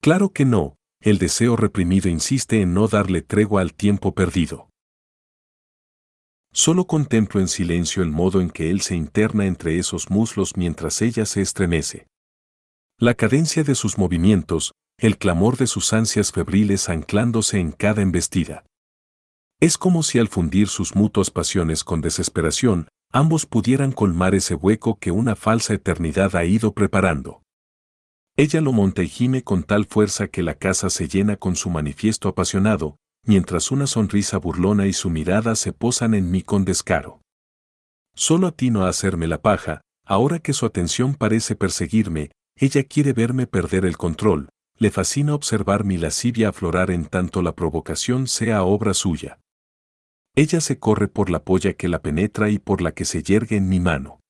Claro 0.00 0.32
que 0.32 0.44
no, 0.44 0.76
el 1.00 1.18
deseo 1.18 1.56
reprimido 1.56 2.08
insiste 2.08 2.62
en 2.62 2.74
no 2.74 2.86
darle 2.86 3.22
tregua 3.22 3.60
al 3.60 3.74
tiempo 3.74 4.14
perdido. 4.14 4.70
Solo 6.52 6.86
contemplo 6.86 7.40
en 7.40 7.48
silencio 7.48 8.04
el 8.04 8.12
modo 8.12 8.40
en 8.40 8.50
que 8.50 8.70
él 8.70 8.82
se 8.82 8.94
interna 8.94 9.46
entre 9.46 9.80
esos 9.80 10.10
muslos 10.10 10.56
mientras 10.56 11.02
ella 11.02 11.26
se 11.26 11.42
estremece. 11.42 12.06
La 12.98 13.14
cadencia 13.14 13.64
de 13.64 13.74
sus 13.74 13.98
movimientos, 13.98 14.74
el 15.00 15.16
clamor 15.16 15.56
de 15.56 15.68
sus 15.68 15.92
ansias 15.92 16.32
febriles 16.32 16.88
anclándose 16.88 17.60
en 17.60 17.70
cada 17.70 18.02
embestida. 18.02 18.64
Es 19.60 19.78
como 19.78 20.02
si 20.02 20.18
al 20.18 20.26
fundir 20.26 20.66
sus 20.66 20.96
mutuas 20.96 21.30
pasiones 21.30 21.84
con 21.84 22.00
desesperación, 22.00 22.88
ambos 23.12 23.46
pudieran 23.46 23.92
colmar 23.92 24.34
ese 24.34 24.56
hueco 24.56 24.98
que 24.98 25.12
una 25.12 25.36
falsa 25.36 25.74
eternidad 25.74 26.34
ha 26.34 26.44
ido 26.44 26.72
preparando. 26.72 27.42
Ella 28.36 28.60
lo 28.60 28.72
monta 28.72 29.02
y 29.04 29.08
gime 29.08 29.42
con 29.42 29.62
tal 29.62 29.86
fuerza 29.86 30.26
que 30.26 30.42
la 30.42 30.54
casa 30.54 30.90
se 30.90 31.06
llena 31.06 31.36
con 31.36 31.54
su 31.54 31.70
manifiesto 31.70 32.28
apasionado, 32.28 32.96
mientras 33.24 33.70
una 33.70 33.86
sonrisa 33.86 34.38
burlona 34.38 34.88
y 34.88 34.92
su 34.92 35.10
mirada 35.10 35.54
se 35.54 35.72
posan 35.72 36.14
en 36.14 36.30
mí 36.30 36.42
con 36.42 36.64
descaro. 36.64 37.20
Solo 38.14 38.48
atino 38.48 38.84
a 38.84 38.88
hacerme 38.88 39.28
la 39.28 39.42
paja, 39.42 39.80
ahora 40.04 40.40
que 40.40 40.52
su 40.52 40.66
atención 40.66 41.14
parece 41.14 41.54
perseguirme, 41.54 42.32
ella 42.56 42.82
quiere 42.82 43.12
verme 43.12 43.46
perder 43.46 43.84
el 43.84 43.96
control, 43.96 44.48
le 44.78 44.90
fascina 44.90 45.34
observar 45.34 45.84
mi 45.84 45.98
lascivia 45.98 46.50
aflorar 46.50 46.90
en 46.90 47.06
tanto 47.06 47.42
la 47.42 47.54
provocación 47.54 48.28
sea 48.28 48.62
obra 48.62 48.94
suya. 48.94 49.40
Ella 50.36 50.60
se 50.60 50.78
corre 50.78 51.08
por 51.08 51.30
la 51.30 51.42
polla 51.42 51.72
que 51.74 51.88
la 51.88 52.00
penetra 52.00 52.48
y 52.48 52.58
por 52.58 52.80
la 52.80 52.92
que 52.92 53.04
se 53.04 53.22
yergue 53.22 53.56
en 53.56 53.68
mi 53.68 53.80
mano. 53.80 54.20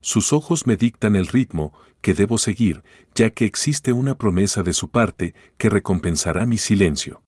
Sus 0.00 0.32
ojos 0.32 0.66
me 0.68 0.76
dictan 0.76 1.16
el 1.16 1.26
ritmo 1.26 1.72
que 2.00 2.14
debo 2.14 2.38
seguir, 2.38 2.84
ya 3.14 3.30
que 3.30 3.44
existe 3.44 3.92
una 3.92 4.16
promesa 4.16 4.62
de 4.62 4.72
su 4.72 4.90
parte 4.90 5.34
que 5.56 5.68
recompensará 5.68 6.46
mi 6.46 6.58
silencio. 6.58 7.24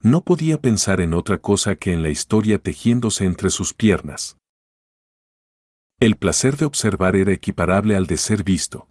No 0.00 0.24
podía 0.24 0.58
pensar 0.60 1.02
en 1.02 1.12
otra 1.12 1.38
cosa 1.38 1.76
que 1.76 1.92
en 1.92 2.02
la 2.02 2.08
historia 2.08 2.58
tejiéndose 2.58 3.26
entre 3.26 3.50
sus 3.50 3.74
piernas. 3.74 4.38
El 6.00 6.16
placer 6.16 6.56
de 6.56 6.64
observar 6.64 7.14
era 7.14 7.32
equiparable 7.32 7.94
al 7.94 8.06
de 8.06 8.16
ser 8.16 8.42
visto. 8.42 8.88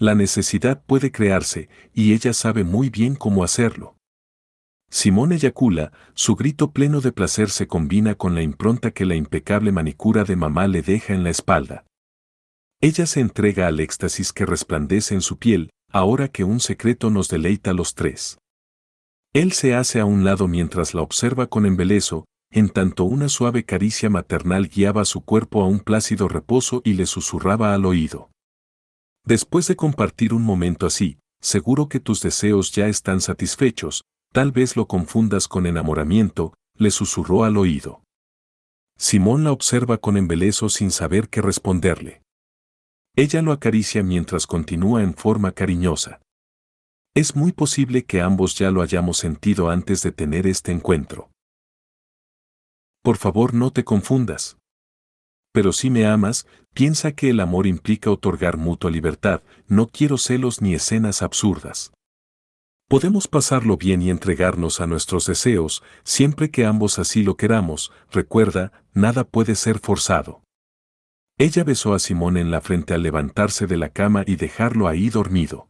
La 0.00 0.14
necesidad 0.14 0.82
puede 0.82 1.12
crearse, 1.12 1.68
y 1.92 2.14
ella 2.14 2.32
sabe 2.32 2.64
muy 2.64 2.88
bien 2.88 3.16
cómo 3.16 3.44
hacerlo. 3.44 3.96
Simón 4.88 5.32
eyacula, 5.32 5.92
su 6.14 6.36
grito 6.36 6.72
pleno 6.72 7.02
de 7.02 7.12
placer 7.12 7.50
se 7.50 7.66
combina 7.66 8.14
con 8.14 8.34
la 8.34 8.40
impronta 8.40 8.92
que 8.92 9.04
la 9.04 9.14
impecable 9.14 9.72
manicura 9.72 10.24
de 10.24 10.36
mamá 10.36 10.68
le 10.68 10.80
deja 10.80 11.12
en 11.12 11.22
la 11.22 11.28
espalda. 11.28 11.84
Ella 12.80 13.04
se 13.04 13.20
entrega 13.20 13.66
al 13.66 13.78
éxtasis 13.78 14.32
que 14.32 14.46
resplandece 14.46 15.12
en 15.12 15.20
su 15.20 15.38
piel, 15.38 15.68
ahora 15.92 16.28
que 16.28 16.44
un 16.44 16.60
secreto 16.60 17.10
nos 17.10 17.28
deleita 17.28 17.72
a 17.72 17.74
los 17.74 17.94
tres. 17.94 18.38
Él 19.34 19.52
se 19.52 19.74
hace 19.74 20.00
a 20.00 20.06
un 20.06 20.24
lado 20.24 20.48
mientras 20.48 20.94
la 20.94 21.02
observa 21.02 21.46
con 21.48 21.66
embeleso, 21.66 22.24
en 22.50 22.70
tanto 22.70 23.04
una 23.04 23.28
suave 23.28 23.66
caricia 23.66 24.08
maternal 24.08 24.68
guiaba 24.68 25.04
su 25.04 25.20
cuerpo 25.20 25.60
a 25.62 25.66
un 25.66 25.80
plácido 25.80 26.26
reposo 26.26 26.80
y 26.86 26.94
le 26.94 27.04
susurraba 27.04 27.74
al 27.74 27.84
oído. 27.84 28.29
Después 29.24 29.68
de 29.68 29.76
compartir 29.76 30.32
un 30.34 30.42
momento 30.42 30.86
así, 30.86 31.18
seguro 31.40 31.88
que 31.88 32.00
tus 32.00 32.20
deseos 32.22 32.72
ya 32.72 32.88
están 32.88 33.20
satisfechos, 33.20 34.04
tal 34.32 34.52
vez 34.52 34.76
lo 34.76 34.86
confundas 34.86 35.48
con 35.48 35.66
enamoramiento, 35.66 36.54
le 36.76 36.90
susurró 36.90 37.44
al 37.44 37.56
oído. 37.56 38.02
Simón 38.96 39.44
la 39.44 39.52
observa 39.52 39.98
con 39.98 40.16
embeleso 40.16 40.68
sin 40.68 40.90
saber 40.90 41.28
qué 41.28 41.40
responderle. 41.40 42.22
Ella 43.16 43.42
lo 43.42 43.52
acaricia 43.52 44.02
mientras 44.02 44.46
continúa 44.46 45.02
en 45.02 45.14
forma 45.14 45.52
cariñosa. 45.52 46.20
Es 47.14 47.34
muy 47.34 47.52
posible 47.52 48.04
que 48.04 48.20
ambos 48.20 48.54
ya 48.54 48.70
lo 48.70 48.82
hayamos 48.82 49.18
sentido 49.18 49.68
antes 49.68 50.02
de 50.02 50.12
tener 50.12 50.46
este 50.46 50.70
encuentro. 50.70 51.30
Por 53.02 53.16
favor 53.16 53.52
no 53.52 53.72
te 53.72 53.84
confundas. 53.84 54.58
Pero 55.52 55.72
si 55.72 55.90
me 55.90 56.06
amas, 56.06 56.46
piensa 56.74 57.12
que 57.12 57.30
el 57.30 57.40
amor 57.40 57.66
implica 57.66 58.10
otorgar 58.10 58.56
mutua 58.56 58.90
libertad, 58.90 59.42
no 59.66 59.88
quiero 59.88 60.18
celos 60.18 60.60
ni 60.60 60.74
escenas 60.74 61.22
absurdas. 61.22 61.92
Podemos 62.88 63.28
pasarlo 63.28 63.76
bien 63.76 64.02
y 64.02 64.10
entregarnos 64.10 64.80
a 64.80 64.86
nuestros 64.86 65.26
deseos, 65.26 65.82
siempre 66.02 66.50
que 66.50 66.66
ambos 66.66 66.98
así 66.98 67.22
lo 67.22 67.36
queramos, 67.36 67.92
recuerda, 68.10 68.72
nada 68.92 69.22
puede 69.24 69.54
ser 69.54 69.78
forzado. 69.78 70.42
Ella 71.38 71.64
besó 71.64 71.94
a 71.94 71.98
Simón 71.98 72.36
en 72.36 72.50
la 72.50 72.60
frente 72.60 72.92
al 72.92 73.02
levantarse 73.02 73.66
de 73.66 73.76
la 73.76 73.88
cama 73.88 74.24
y 74.26 74.36
dejarlo 74.36 74.88
ahí 74.88 75.08
dormido. 75.08 75.69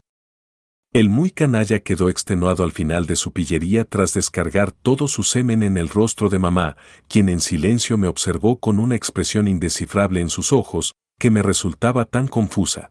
El 0.92 1.08
muy 1.08 1.30
canalla 1.30 1.78
quedó 1.78 2.08
extenuado 2.08 2.64
al 2.64 2.72
final 2.72 3.06
de 3.06 3.14
su 3.14 3.32
pillería 3.32 3.84
tras 3.84 4.12
descargar 4.12 4.72
todo 4.72 5.06
su 5.06 5.22
semen 5.22 5.62
en 5.62 5.76
el 5.76 5.88
rostro 5.88 6.28
de 6.28 6.40
mamá, 6.40 6.76
quien 7.06 7.28
en 7.28 7.38
silencio 7.38 7.96
me 7.96 8.08
observó 8.08 8.58
con 8.58 8.80
una 8.80 8.96
expresión 8.96 9.46
indescifrable 9.46 10.20
en 10.20 10.30
sus 10.30 10.52
ojos, 10.52 10.94
que 11.20 11.30
me 11.30 11.42
resultaba 11.42 12.06
tan 12.06 12.26
confusa. 12.26 12.90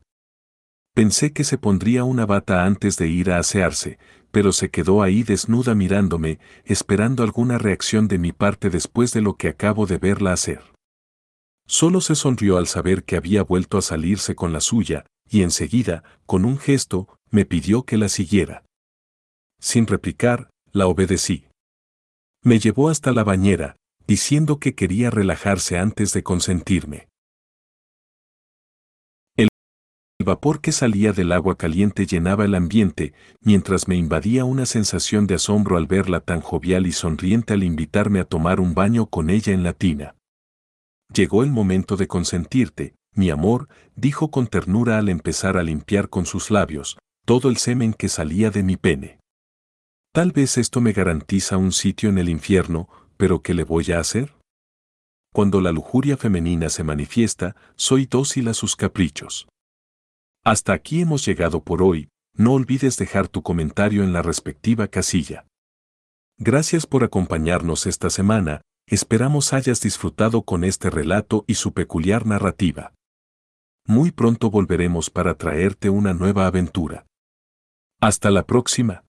Pensé 0.96 1.34
que 1.34 1.44
se 1.44 1.58
pondría 1.58 2.06
una 2.06 2.26
bata 2.26 2.64
antes 2.66 2.96
de 2.96 3.10
ir 3.10 3.32
a 3.32 3.40
asearse, 3.40 4.00
pero 4.32 4.54
se 4.54 4.70
quedó 4.70 5.04
ahí 5.04 5.24
desnuda 5.24 5.76
mirándome, 5.76 6.40
esperando 6.64 7.22
alguna 7.24 7.58
reacción 7.58 8.08
de 8.08 8.18
mi 8.18 8.32
parte 8.32 8.70
después 8.70 9.12
de 9.12 9.20
lo 9.20 9.36
que 9.36 9.50
acabo 9.50 9.88
de 9.88 9.98
verla 9.98 10.32
hacer. 10.32 10.62
Solo 11.68 12.00
se 12.00 12.16
sonrió 12.16 12.60
al 12.60 12.68
saber 12.68 13.04
que 13.04 13.18
había 13.18 13.44
vuelto 13.44 13.78
a 13.78 13.82
salirse 13.82 14.36
con 14.36 14.54
la 14.54 14.62
suya, 14.62 15.06
y 15.30 15.44
enseguida, 15.44 16.04
con 16.26 16.46
un 16.46 16.58
gesto, 16.58 17.19
me 17.32 17.46
pidió 17.46 17.84
que 17.84 17.98
la 17.98 18.10
siguiera. 18.10 18.64
Sin 19.60 19.88
replicar, 19.88 20.50
la 20.72 20.88
obedecí. 20.88 21.46
Me 22.44 22.60
llevó 22.60 22.90
hasta 22.90 23.12
la 23.12 23.24
bañera, 23.24 23.76
diciendo 24.08 24.60
que 24.60 24.74
quería 24.74 25.10
relajarse 25.10 25.78
antes 25.78 26.14
de 26.14 26.24
consentirme. 26.24 27.10
El 29.38 29.48
vapor 30.26 30.60
que 30.60 30.72
salía 30.72 31.14
del 31.14 31.32
agua 31.32 31.58
caliente 31.58 32.06
llenaba 32.06 32.46
el 32.46 32.56
ambiente, 32.56 33.14
mientras 33.42 33.88
me 33.88 33.96
invadía 33.96 34.46
una 34.46 34.66
sensación 34.66 35.28
de 35.28 35.36
asombro 35.36 35.78
al 35.78 35.88
verla 35.88 36.20
tan 36.20 36.42
jovial 36.42 36.88
y 36.88 36.92
sonriente 36.92 37.54
al 37.54 37.64
invitarme 37.64 38.20
a 38.20 38.26
tomar 38.26 38.60
un 38.60 38.74
baño 38.74 39.06
con 39.06 39.30
ella 39.30 39.54
en 39.54 39.64
la 39.64 39.74
tina. 39.74 40.16
Llegó 41.14 41.44
el 41.44 41.52
momento 41.52 41.96
de 41.96 42.08
consentirte, 42.08 42.96
mi 43.16 43.30
amor, 43.30 43.70
dijo 43.96 44.30
con 44.30 44.48
ternura 44.48 44.98
al 44.98 45.10
empezar 45.10 45.58
a 45.58 45.64
limpiar 45.64 46.10
con 46.10 46.26
sus 46.26 46.52
labios, 46.52 46.98
todo 47.30 47.50
el 47.50 47.58
semen 47.58 47.94
que 47.94 48.10
salía 48.10 48.50
de 48.50 48.64
mi 48.64 48.76
pene. 48.76 49.20
Tal 50.12 50.32
vez 50.32 50.58
esto 50.58 50.82
me 50.82 50.94
garantiza 50.94 51.58
un 51.58 51.72
sitio 51.72 52.10
en 52.10 52.18
el 52.18 52.28
infierno, 52.28 52.90
pero 53.18 53.44
¿qué 53.44 53.54
le 53.54 53.64
voy 53.64 53.92
a 53.92 54.00
hacer? 54.00 54.34
Cuando 55.32 55.62
la 55.62 55.72
lujuria 55.72 56.18
femenina 56.18 56.70
se 56.70 56.84
manifiesta, 56.84 57.56
soy 57.76 58.08
dócil 58.08 58.48
a 58.48 58.56
sus 58.56 58.76
caprichos. 58.76 59.48
Hasta 60.44 60.74
aquí 60.74 61.02
hemos 61.02 61.24
llegado 61.24 61.64
por 61.64 61.84
hoy, 61.84 62.10
no 62.36 62.54
olvides 62.54 62.98
dejar 62.98 63.28
tu 63.28 63.44
comentario 63.44 64.04
en 64.04 64.12
la 64.12 64.24
respectiva 64.24 64.88
casilla. 64.88 65.46
Gracias 66.40 66.88
por 66.88 67.04
acompañarnos 67.04 67.86
esta 67.86 68.10
semana, 68.10 68.62
esperamos 68.88 69.54
hayas 69.54 69.82
disfrutado 69.82 70.42
con 70.42 70.64
este 70.64 70.90
relato 70.90 71.44
y 71.46 71.54
su 71.54 71.74
peculiar 71.74 72.26
narrativa. 72.26 72.96
Muy 73.86 74.10
pronto 74.10 74.50
volveremos 74.50 75.12
para 75.12 75.36
traerte 75.36 75.92
una 75.92 76.16
nueva 76.16 76.48
aventura. 76.48 77.06
Hasta 78.02 78.32
la 78.32 78.46
próxima. 78.46 79.04